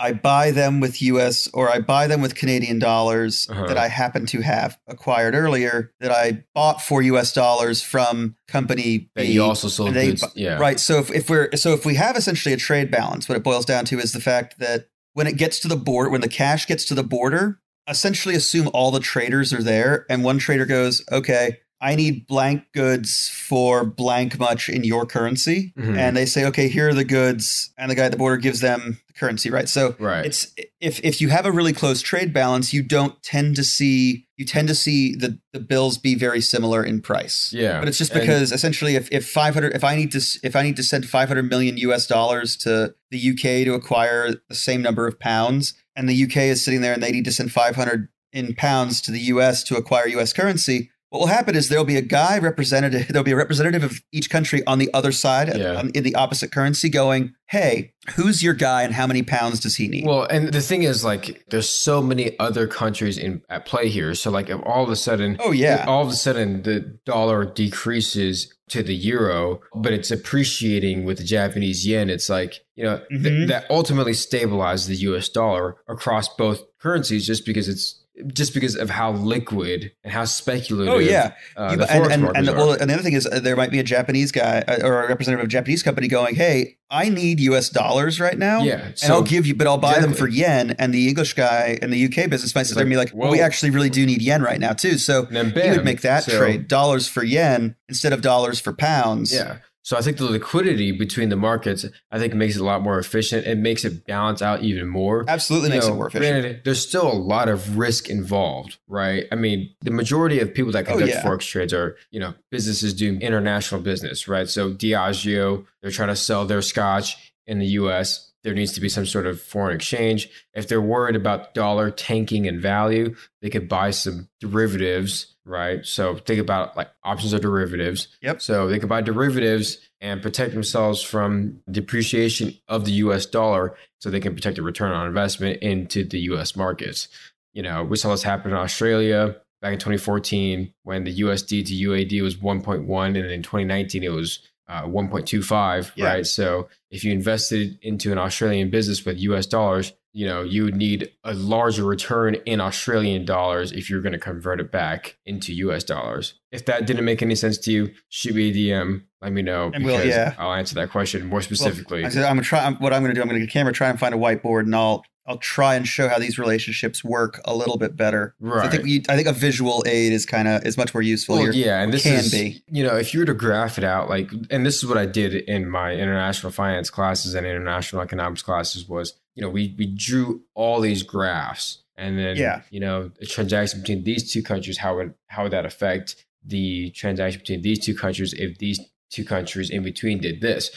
[0.00, 3.66] I buy them with US or I buy them with Canadian dollars uh-huh.
[3.66, 9.10] that I happen to have acquired earlier that I bought for US dollars from company
[9.14, 9.32] that B.
[9.32, 10.24] you also sold they, goods.
[10.34, 10.58] Yeah.
[10.58, 10.80] Right.
[10.80, 13.66] So if, if we're so if we have essentially a trade balance, what it boils
[13.66, 16.66] down to is the fact that when it gets to the board, when the cash
[16.66, 21.04] gets to the border, essentially assume all the traders are there and one trader goes,
[21.12, 25.72] okay, I need blank goods for blank much in your currency.
[25.78, 25.96] Mm-hmm.
[25.96, 27.72] And they say, okay, here are the goods.
[27.78, 29.68] And the guy at the border gives them the currency, right?
[29.68, 30.24] So right.
[30.24, 34.26] it's if if you have a really close trade balance, you don't tend to see
[34.38, 37.52] you tend to see the, the bills be very similar in price.
[37.52, 37.78] Yeah.
[37.78, 40.62] But it's just because and, essentially if, if 500 if I need to if I
[40.62, 45.06] need to send 500 million US dollars to the UK to acquire the same number
[45.06, 48.54] of pounds and the UK is sitting there and they need to send 500 in
[48.54, 52.02] pounds to the US to acquire US currency, what will happen is there'll be a
[52.02, 55.82] guy representative, there'll be a representative of each country on the other side yeah.
[55.94, 59.88] in the opposite currency going, hey, who's your guy and how many pounds does he
[59.88, 60.06] need?
[60.06, 64.14] Well, and the thing is, like, there's so many other countries in at play here.
[64.14, 67.44] So, like, if all of a sudden, oh yeah, all of a sudden the dollar
[67.44, 72.98] decreases to the euro, but it's appreciating with the Japanese yen, it's like you know
[73.12, 73.22] mm-hmm.
[73.24, 75.28] th- that ultimately stabilizes the U.S.
[75.28, 77.99] dollar across both currencies, just because it's
[78.32, 80.92] just because of how liquid and how speculative.
[80.92, 83.56] Oh yeah, uh, the and, and, and, well, and the other thing is uh, there
[83.56, 86.78] might be a Japanese guy uh, or a representative of a Japanese company going, "Hey,
[86.90, 87.68] I need U.S.
[87.68, 90.12] dollars right now, yeah, and I'll give you, but I'll buy exactly.
[90.12, 92.90] them for yen." And the English guy and the UK business might sit there and
[92.90, 95.70] be like, "Well, we actually really do need yen right now too." So bam, he
[95.70, 99.32] would make that so, trade dollars for yen instead of dollars for pounds.
[99.34, 99.58] Yeah.
[99.82, 102.98] So I think the liquidity between the markets, I think makes it a lot more
[102.98, 103.46] efficient.
[103.46, 105.24] It makes it balance out even more.
[105.26, 106.42] Absolutely you makes know, it more efficient.
[106.42, 109.24] Granted, there's still a lot of risk involved, right?
[109.32, 111.22] I mean, the majority of people that conduct oh, yeah.
[111.22, 114.48] forex trades are, you know, businesses doing international business, right?
[114.48, 118.88] So Diageo, they're trying to sell their scotch in the US there needs to be
[118.88, 120.28] some sort of foreign exchange.
[120.54, 125.84] If they're worried about dollar tanking in value, they could buy some derivatives right?
[125.84, 128.08] So think about like options or derivatives.
[128.22, 128.40] Yep.
[128.40, 134.08] So they could buy derivatives and protect themselves from depreciation of the US dollar so
[134.08, 137.08] they can protect the return on investment into the US markets.
[137.52, 141.74] You know, we saw this happen in Australia back in 2014 when the USD to
[141.74, 144.38] UAD was 1.1 and in 2019 it was
[144.70, 146.04] uh, 1.25, yeah.
[146.04, 146.26] right?
[146.26, 150.76] So if you invested into an Australian business with US dollars, you know, you would
[150.76, 155.52] need a larger return in Australian dollars if you're going to convert it back into
[155.54, 156.34] US dollars.
[156.52, 159.02] If that didn't make any sense to you, shoot me a DM.
[159.20, 160.34] Let me know and because we'll, yeah.
[160.38, 162.02] I'll answer that question more specifically.
[162.02, 162.70] Well, I am gonna try.
[162.70, 164.18] What I'm going to do, I'm going to get a camera, try and find a
[164.18, 168.34] whiteboard, and I'll I'll try and show how these relationships work a little bit better.
[168.40, 168.62] Right.
[168.62, 171.02] So I think we, I think a visual aid is kind of is much more
[171.02, 171.52] useful well, here.
[171.52, 172.64] Yeah, and this can is, be.
[172.66, 175.06] You know, if you were to graph it out, like, and this is what I
[175.06, 179.86] did in my international finance classes and international economics classes was, you know, we we
[179.86, 182.62] drew all these graphs, and then yeah.
[182.70, 186.90] you know, a transaction between these two countries, how would how would that affect the
[186.90, 190.72] transaction between these two countries if these two countries in between did this?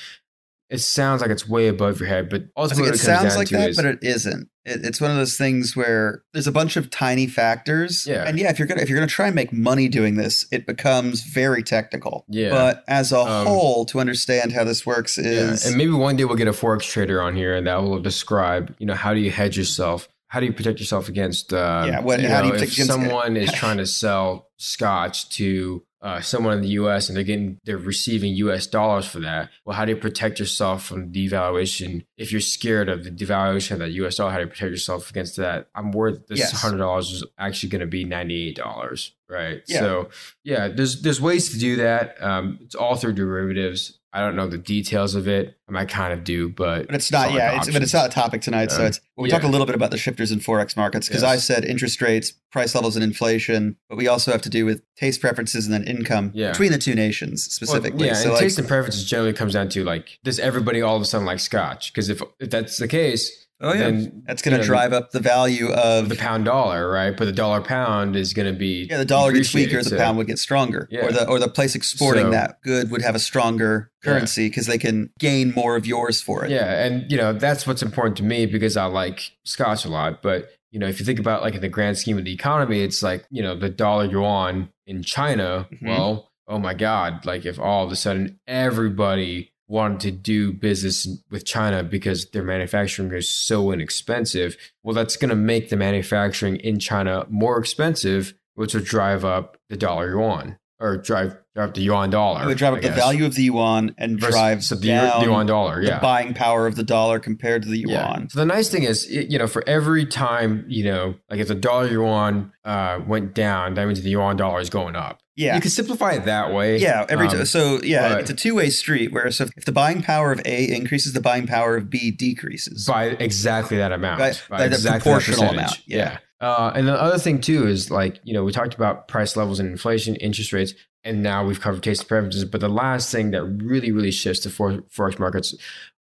[0.73, 3.69] It sounds like it's way above your head, but ultimately it, it sounds like that,
[3.69, 4.49] is, but it isn't.
[4.65, 8.07] It, it's one of those things where there's a bunch of tiny factors.
[8.07, 8.27] Yeah.
[8.27, 10.65] And yeah, if you're gonna if you're gonna try and make money doing this, it
[10.65, 12.25] becomes very technical.
[12.27, 12.49] Yeah.
[12.49, 15.69] But as a um, whole, to understand how this works is yeah.
[15.69, 18.75] and maybe one day we'll get a forex trader on here and that will describe,
[18.79, 20.09] you know, how do you hedge yourself?
[20.29, 23.37] How do you protect yourself against uh, yeah, what, how know, do you if someone
[23.37, 27.07] is trying to sell scotch to uh, someone in the U.S.
[27.07, 28.67] and they're getting they're receiving U.S.
[28.67, 29.49] dollars for that.
[29.63, 32.05] Well, how do you protect yourself from devaluation?
[32.17, 34.17] If you're scared of the devaluation of that U.S.
[34.17, 35.69] dollar, how do you protect yourself against that?
[35.73, 36.61] I'm worth this yes.
[36.61, 39.61] hundred dollars is actually going to be ninety eight dollars, right?
[39.65, 39.79] Yeah.
[39.79, 40.09] So
[40.43, 42.21] yeah, there's there's ways to do that.
[42.21, 43.97] Um, it's all through derivatives.
[44.15, 45.57] I don't know the details of it.
[45.67, 47.29] I might kind of do, but, but it's not.
[47.29, 48.71] It's yeah, it's, but it's not a topic tonight.
[48.71, 49.35] so it's well, we yeah.
[49.35, 51.31] talked a little bit about the shifters in forex markets because yes.
[51.31, 54.83] I said interest rates, price levels, and inflation, but we also have to do with
[54.97, 56.51] taste preferences and then income yeah.
[56.51, 57.97] between the two nations specifically.
[57.97, 60.83] Well, yeah, so and like, taste and preferences generally comes down to like does everybody
[60.83, 61.91] all of a sudden like Scotch?
[61.91, 65.21] Because if if that's the case, Oh yeah, then, that's going to drive up the
[65.21, 67.15] value of the pound dollar, right?
[67.15, 68.97] But the dollar pound is going to be yeah.
[68.97, 69.91] The dollar gets weaker, so.
[69.91, 71.05] the pound would get stronger, yeah.
[71.05, 74.67] or the or the place exporting so, that good would have a stronger currency because
[74.67, 74.73] yeah.
[74.73, 76.51] they can gain more of yours for it.
[76.51, 80.21] Yeah, and you know that's what's important to me because I like Scotch a lot.
[80.21, 82.81] But you know, if you think about like in the grand scheme of the economy,
[82.81, 85.69] it's like you know the dollar yuan in China.
[85.71, 85.87] Mm-hmm.
[85.87, 87.25] Well, oh my God!
[87.25, 92.43] Like if all of a sudden everybody wanted to do business with China because their
[92.43, 98.35] manufacturing is so inexpensive, well, that's going to make the manufacturing in China more expensive,
[98.53, 102.43] which will drive up the dollar yuan or drive drive the yuan dollar.
[102.43, 105.21] It would drive up the value of the yuan and Versus, drive so the, down
[105.21, 105.81] the yuan dollar.
[105.81, 108.21] Yeah, the buying power of the dollar compared to the yuan.
[108.21, 108.27] Yeah.
[108.29, 111.55] So the nice thing is, you know, for every time, you know, like if the
[111.55, 115.21] dollar yuan uh, went down, that means the yuan dollar is going up.
[115.35, 116.77] Yeah, you can simplify it that way.
[116.77, 119.13] Yeah, every um, t- so yeah, but, it's a two way street.
[119.13, 122.85] Where so if the buying power of A increases, the buying power of B decreases
[122.85, 125.81] by exactly that amount, by, by, by exactly proportional amount.
[125.87, 125.97] Yeah.
[125.97, 126.17] yeah.
[126.43, 129.61] Uh, and the other thing too is like you know we talked about price levels
[129.61, 130.73] and inflation, interest rates,
[131.05, 132.43] and now we've covered taste preferences.
[132.43, 135.55] But the last thing that really really shifts the forex markets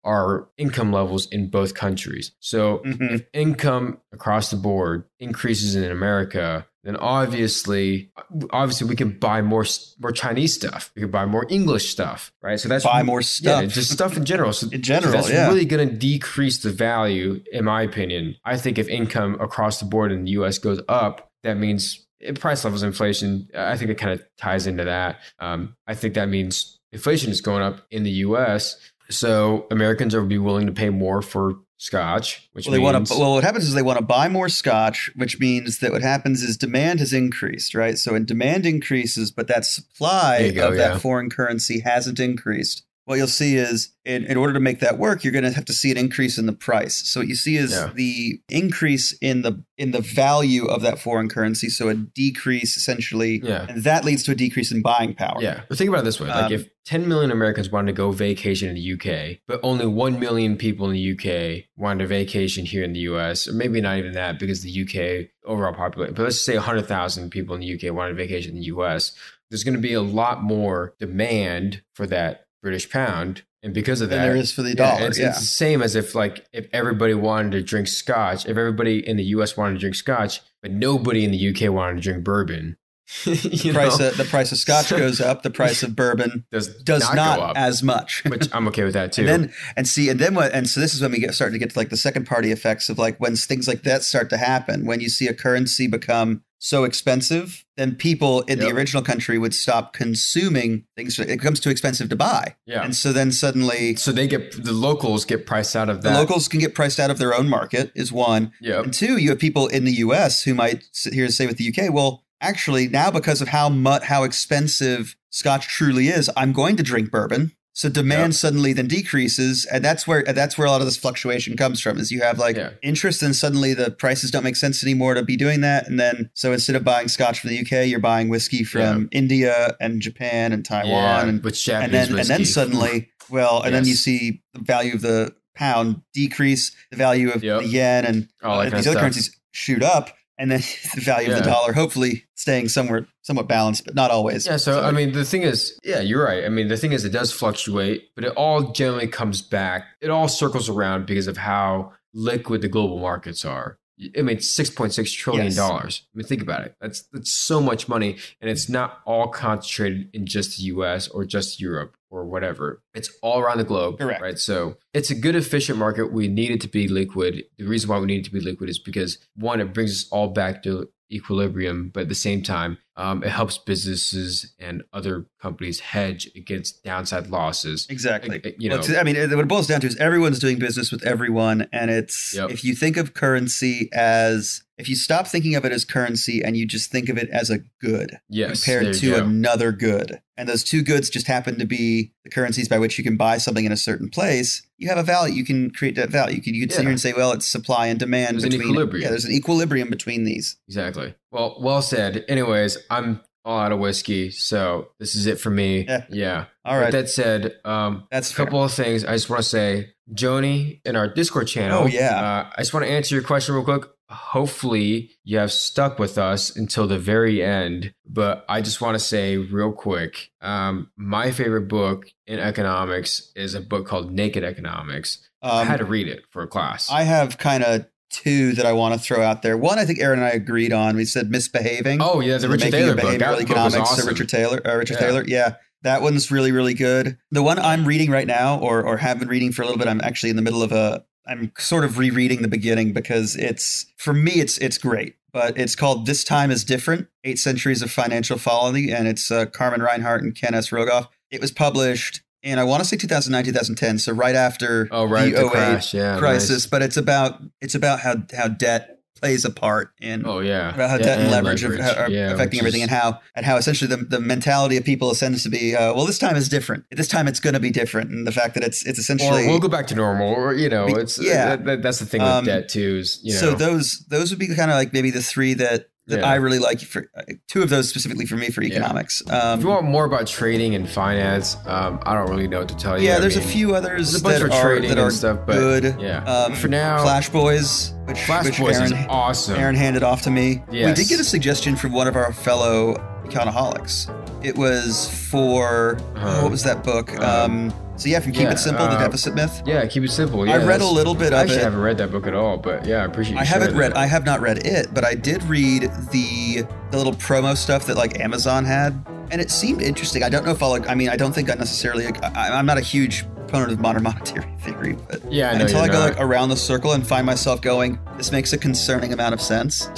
[0.04, 2.32] are income levels in both countries.
[2.40, 3.16] So mm-hmm.
[3.16, 8.12] if income across the board increases in America, then obviously,
[8.50, 9.66] obviously we can buy more
[10.00, 10.92] more Chinese stuff.
[10.96, 12.60] We can buy more English stuff, right?
[12.60, 14.52] So that's buy more stuff, yeah, just stuff in general.
[14.52, 15.48] So in general, so that's yeah.
[15.48, 18.36] really going to decrease the value, in my opinion.
[18.44, 20.58] I think if income across the board in the U.S.
[20.58, 22.06] goes up, that means
[22.40, 23.48] price levels, inflation.
[23.56, 25.20] I think it kind of ties into that.
[25.40, 28.78] Um, I think that means inflation is going up in the U.S.
[29.12, 33.18] So Americans are be willing to pay more for scotch, which well, they want to.
[33.18, 36.44] Well, what happens is they want to buy more scotch, which means that what happens
[36.44, 37.98] is demand has increased, right?
[37.98, 40.90] So, when demand increases, but that supply go, of yeah.
[40.90, 44.98] that foreign currency hasn't increased, what you'll see is in, in order to make that
[44.98, 47.06] work, you're going to have to see an increase in the price.
[47.10, 47.92] So what you see is yeah.
[47.94, 51.68] the increase in the in the value of that foreign currency.
[51.68, 53.66] So a decrease essentially, yeah.
[53.68, 55.42] and that leads to a decrease in buying power.
[55.42, 57.98] Yeah, but think about it this way: like um, if 10 million Americans wanted to
[57.98, 62.08] go vacation in the UK, but only 1 million people in the UK wanted to
[62.08, 66.16] vacation here in the US, or maybe not even that because the UK overall population,
[66.16, 69.12] but let's say 100,000 people in the UK wanted to vacation in the US.
[69.50, 73.44] There's going to be a lot more demand for that British pound.
[73.64, 75.02] And because of that, and there is for the dollar.
[75.02, 75.30] Yeah, it's, yeah.
[75.30, 79.18] it's, the same as if like if everybody wanted to drink scotch, if everybody in
[79.18, 79.56] the U.S.
[79.56, 81.70] wanted to drink scotch, but nobody in the U.K.
[81.70, 82.78] wanted to drink bourbon.
[83.26, 85.44] the price of the price of scotch goes up.
[85.44, 88.24] The price of bourbon does does not, not as much.
[88.26, 89.22] which I'm okay with that too.
[89.22, 91.54] And then and see and then what and so this is when we get starting
[91.54, 94.30] to get to like the second party effects of like when things like that start
[94.30, 94.86] to happen.
[94.86, 98.68] When you see a currency become so expensive, then people in yep.
[98.68, 101.18] the original country would stop consuming things.
[101.18, 102.56] It becomes too expensive to buy.
[102.68, 102.84] Yeah.
[102.84, 103.96] And so then suddenly.
[103.96, 106.14] So they get, the locals get priced out of that.
[106.14, 108.54] The locals can get priced out of their own market, is one.
[108.62, 108.82] Yeah.
[108.82, 111.58] And two, you have people in the US who might sit here and say with
[111.58, 116.54] the UK, well, actually, now because of how much, how expensive scotch truly is, I'm
[116.54, 117.54] going to drink bourbon.
[117.74, 121.56] So demand suddenly then decreases, and that's where that's where a lot of this fluctuation
[121.56, 121.98] comes from.
[122.00, 122.72] Is you have like yeah.
[122.82, 126.30] interest, and suddenly the prices don't make sense anymore to be doing that, and then
[126.34, 129.18] so instead of buying scotch from the UK, you're buying whiskey from yeah.
[129.18, 132.20] India and Japan and Taiwan, and which and then whiskey.
[132.20, 133.82] and then suddenly, well, and yes.
[133.82, 137.62] then you see the value of the pound decrease, the value of yep.
[137.62, 140.10] the yen, and uh, these other currencies shoot up
[140.42, 140.60] and then
[140.96, 141.38] the value yeah.
[141.38, 144.92] of the dollar hopefully staying somewhere somewhat balanced but not always yeah so, so, i
[144.92, 148.10] mean the thing is yeah you're right i mean the thing is it does fluctuate
[148.16, 152.68] but it all generally comes back it all circles around because of how liquid the
[152.68, 153.78] global markets are
[154.18, 156.02] I mean, six point six trillion dollars.
[156.02, 156.08] Yes.
[156.12, 156.76] I mean, think about it.
[156.82, 161.08] That's that's so much money, and it's not all concentrated in just the U.S.
[161.08, 162.82] or just Europe or whatever.
[162.94, 164.00] It's all around the globe.
[164.00, 164.22] Correct.
[164.22, 164.40] Right.
[164.40, 166.12] So it's a good, efficient market.
[166.12, 167.44] We need it to be liquid.
[167.58, 170.10] The reason why we need it to be liquid is because one, it brings us
[170.12, 175.26] all back to equilibrium, but at the same time, um, it helps businesses and other
[175.42, 177.88] companies hedge against downside losses.
[177.90, 178.42] Exactly.
[178.60, 181.04] You know, well, I mean, what it boils down to is everyone's doing business with
[181.06, 182.52] everyone, and it's yep.
[182.52, 186.58] if you think of currency as if you stop thinking of it as currency and
[186.58, 189.24] you just think of it as a good yes, compared to go.
[189.24, 193.04] another good, and those two goods just happen to be the currencies by which you
[193.04, 195.34] can buy something in a certain place, you have a value.
[195.34, 196.36] You can create that value.
[196.36, 196.76] You can, you can yeah.
[196.76, 198.34] sit here and say, well, it's supply and demand.
[198.34, 199.04] There's between, an equilibrium.
[199.04, 200.58] Yeah, there's an equilibrium between these.
[200.68, 201.16] Exactly.
[201.32, 202.26] Well, well said.
[202.28, 205.86] Anyways, I'm all out of whiskey, so this is it for me.
[205.86, 206.06] Yeah.
[206.10, 206.46] yeah.
[206.66, 206.86] All right.
[206.86, 208.66] With that said, um, that's a couple fair.
[208.66, 209.94] of things I just want to say.
[210.14, 211.84] Joni in our Discord channel.
[211.84, 212.20] Oh yeah.
[212.20, 216.18] Uh, I just want to answer your question real quick hopefully you have stuck with
[216.18, 217.94] us until the very end.
[218.06, 223.56] But I just want to say real quick um, my favorite book in economics is
[223.56, 225.28] a book called Naked Economics.
[225.42, 226.90] Um, I had to read it for a class.
[226.92, 229.58] I have kind of two that I want to throw out there.
[229.58, 230.96] One, I think Aaron and I agreed on.
[230.96, 232.00] We said misbehaving.
[232.02, 233.18] Oh yeah, the Richard Thaler book.
[233.18, 233.76] That economics.
[233.76, 234.08] Book awesome.
[234.08, 234.62] Richard Thaler.
[234.66, 235.00] Uh, Richard yeah.
[235.00, 235.24] Thaler.
[235.26, 235.56] Yeah.
[235.84, 237.18] That one's really, really good.
[237.32, 239.88] The one I'm reading right now, or or have been reading for a little bit,
[239.88, 243.86] I'm actually in the middle of a I'm sort of rereading the beginning because it's
[243.98, 245.16] for me it's it's great.
[245.34, 249.46] But it's called This Time is Different: Eight Centuries of Financial Folly, and it's uh,
[249.46, 250.72] Carmen Reinhart and Ken S.
[250.72, 251.08] Rogoff.
[251.30, 255.34] It was published in I want to say 2009 2010, so right after oh, right,
[255.34, 256.50] the, 08 crash, yeah, crisis.
[256.50, 256.66] Nice.
[256.66, 260.74] But it's about it's about how how debt plays a part in oh yeah.
[260.74, 261.80] about how yeah, debt and, and leverage, leverage.
[261.82, 264.84] Are, are Yeah, affecting everything is- and how and how essentially the, the mentality of
[264.84, 266.86] people tends to be uh, well this time is different.
[266.92, 268.10] This time it's going to be different.
[268.10, 270.34] And the fact that it's it's or essentially we'll go back to normal.
[270.34, 271.50] Or you know it's yeah.
[271.56, 273.40] that, that- that's the thing with Um, debt too is you know.
[273.40, 276.30] so those those would be kind of like maybe the three that that Yeah.
[276.30, 279.22] I really like for uh, two of those specifically for me for economics.
[279.30, 282.70] Um, if you want more about trading and finance um, I don't really know what
[282.70, 283.08] to tell you.
[283.08, 285.54] Yeah I there's mean, a few others a that are that and are stuff but
[285.58, 285.96] good.
[286.00, 286.24] yeah.
[286.24, 289.56] Um, for now Flash Boys which, Flash which Boys Aaron, is awesome.
[289.56, 290.64] Aaron handed off to me.
[290.70, 292.96] We did get a suggestion from one of our fellow
[293.32, 294.08] econoholics.
[294.44, 295.96] It was for
[296.42, 297.12] what was that book?
[297.20, 299.62] Um, Um, so yeah, from Keep yeah, It Simple, the uh, Deficit Myth.
[299.66, 301.64] yeah keep it simple yeah, I read a little bit I of actually it.
[301.66, 303.92] haven't read that book at all but yeah I appreciate you I haven't read.
[303.92, 303.98] that.
[303.98, 307.98] I have not read it, but I did read the the little promo stuff that
[307.98, 308.94] like Amazon had,
[309.30, 310.24] and it seemed interesting.
[310.24, 310.74] I don't know if I'll.
[310.90, 312.08] I mean, I don't think I necessarily.
[312.08, 315.82] I, I'm not a huge proponent of modern monetary theory, but yeah I know until
[315.82, 316.10] I go not.
[316.10, 319.90] like around the circle and find myself going, this makes a concerning amount of sense.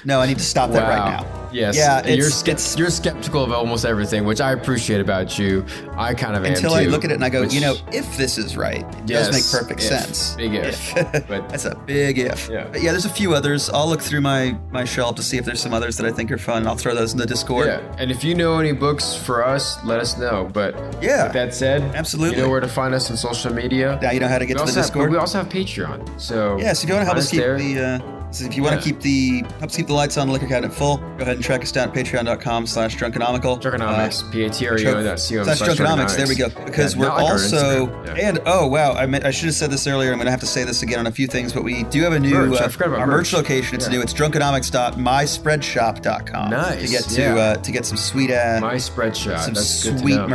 [0.04, 1.41] no, I need to stop that right now.
[1.52, 1.76] Yes.
[1.76, 2.28] Yeah, you're
[2.76, 5.64] you're skeptical of almost everything, which I appreciate about you.
[5.96, 7.74] I kind of Until am I look at it and I go, which- you know,
[7.92, 9.86] if this is right, it Yes, does make perfect if.
[9.86, 10.34] sense.
[10.36, 10.94] Big if.
[11.28, 12.48] But- That's a big if.
[12.48, 12.68] Yeah.
[12.72, 13.68] But yeah, there's a few others.
[13.70, 16.30] I'll look through my my shelf to see if there's some others that I think
[16.32, 16.66] are fun.
[16.66, 17.66] I'll throw those in the Discord.
[17.66, 17.80] yeah.
[17.98, 20.48] And if you know any books for us, let us know.
[20.52, 21.24] But Yeah.
[21.24, 22.36] with that said, Absolutely.
[22.38, 23.98] you know where to find us on social media.
[24.02, 25.10] Now you know how to get we, to the also have, Discord.
[25.10, 26.20] we also have Patreon.
[26.20, 27.58] So Yeah, so if you want to help us keep there.
[27.58, 30.26] the uh, so if you want to keep the help us keep the lights on
[30.26, 33.60] the liquor cabinet full, go ahead and track us down at patreon.com slash drunkenomical.
[33.60, 36.16] Drunkenomics, Uh, slash drunkenomics.
[36.16, 36.48] There we go.
[36.64, 38.28] Because Yeah, we're not like our also Yeah.
[38.28, 40.12] and oh wow, I meant I should have said this earlier.
[40.12, 42.12] I'm gonna have to say this again on a few things, but we do have
[42.12, 42.60] a new Merch.
[42.60, 43.42] I uh, forgot about our merch, merch.
[43.42, 43.74] location.
[43.76, 43.92] It's Yeah.
[43.92, 44.02] new.
[44.02, 46.50] It's drunkenomics.myspreadshop.com.
[46.50, 47.34] Nice, To get to yeah.
[47.36, 49.40] uh, to get some sweet ass My spread shot.
[49.40, 50.26] some That's to sweet know.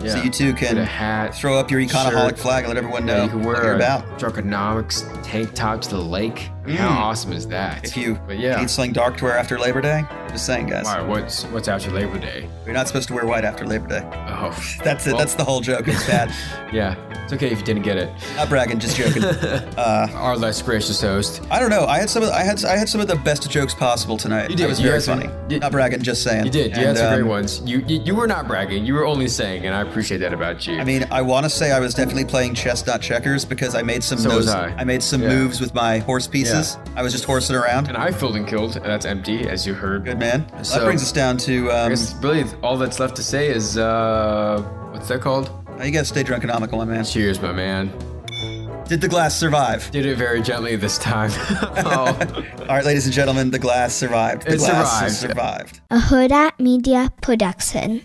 [0.00, 0.10] Merch.
[0.12, 1.34] So you too can hat.
[1.34, 2.38] throw up your econoholic shirt.
[2.38, 4.18] flag and let everyone know Yeah, you can what wear you're a about.
[4.18, 6.50] Drunkenomics tank top to the lake.
[6.64, 6.76] Mm.
[6.76, 7.84] How awesome is that?
[7.84, 10.84] If you but yeah, need sling dark to wear after Labor Day, just saying, guys.
[10.84, 11.00] why?
[11.00, 12.48] What's what's after Labor Day?
[12.64, 14.02] You're not supposed to wear white after Labor Day.
[14.28, 15.10] Oh, That's it.
[15.10, 15.88] Well- That's the whole joke.
[15.88, 16.28] It's bad.
[16.72, 16.96] yeah.
[17.24, 18.10] It's okay if you didn't get it.
[18.36, 19.22] not bragging, just joking.
[19.80, 21.40] Uh, Our less gracious host.
[21.50, 21.86] I don't know.
[21.86, 22.22] I had some.
[22.22, 22.62] Of, I had.
[22.64, 24.50] I had some of the best jokes possible tonight.
[24.50, 24.64] You did.
[24.64, 25.32] It was You very had some- funny.
[25.54, 26.44] you- not bragging, just saying.
[26.44, 26.72] You did.
[26.72, 27.62] You And, had some um, great ones.
[27.64, 28.84] You, you you were not bragging.
[28.84, 30.78] You were only saying, and I appreciate that about you.
[30.78, 33.82] I mean, I want to say I was definitely playing chess, not checkers, because I
[33.82, 34.18] made some.
[34.18, 34.84] So was those- I.
[34.84, 35.28] made some Yeah.
[35.28, 36.78] moves with my horse pieces.
[36.96, 37.88] I was just horsing around.
[37.88, 38.76] and I filled and killed.
[38.76, 40.04] And that's empty, as you heard.
[40.04, 40.46] Good man.
[40.64, 41.70] So- that brings us down to.
[41.70, 44.62] I Um, guess really all that's left to say is, uh,
[44.92, 45.50] what's that called?
[45.82, 47.04] you gotta stay drunkenomical, my man.
[47.04, 47.90] Cheers, my man.
[48.86, 49.88] Did the glass survive?
[49.92, 51.30] Did it very gently this time.
[51.86, 52.16] oh.
[52.68, 54.42] All right, ladies and gentlemen, the glass survived.
[54.46, 55.14] The It glass survived.
[55.14, 55.80] survived.
[55.90, 58.02] a Hurrdat Media Production.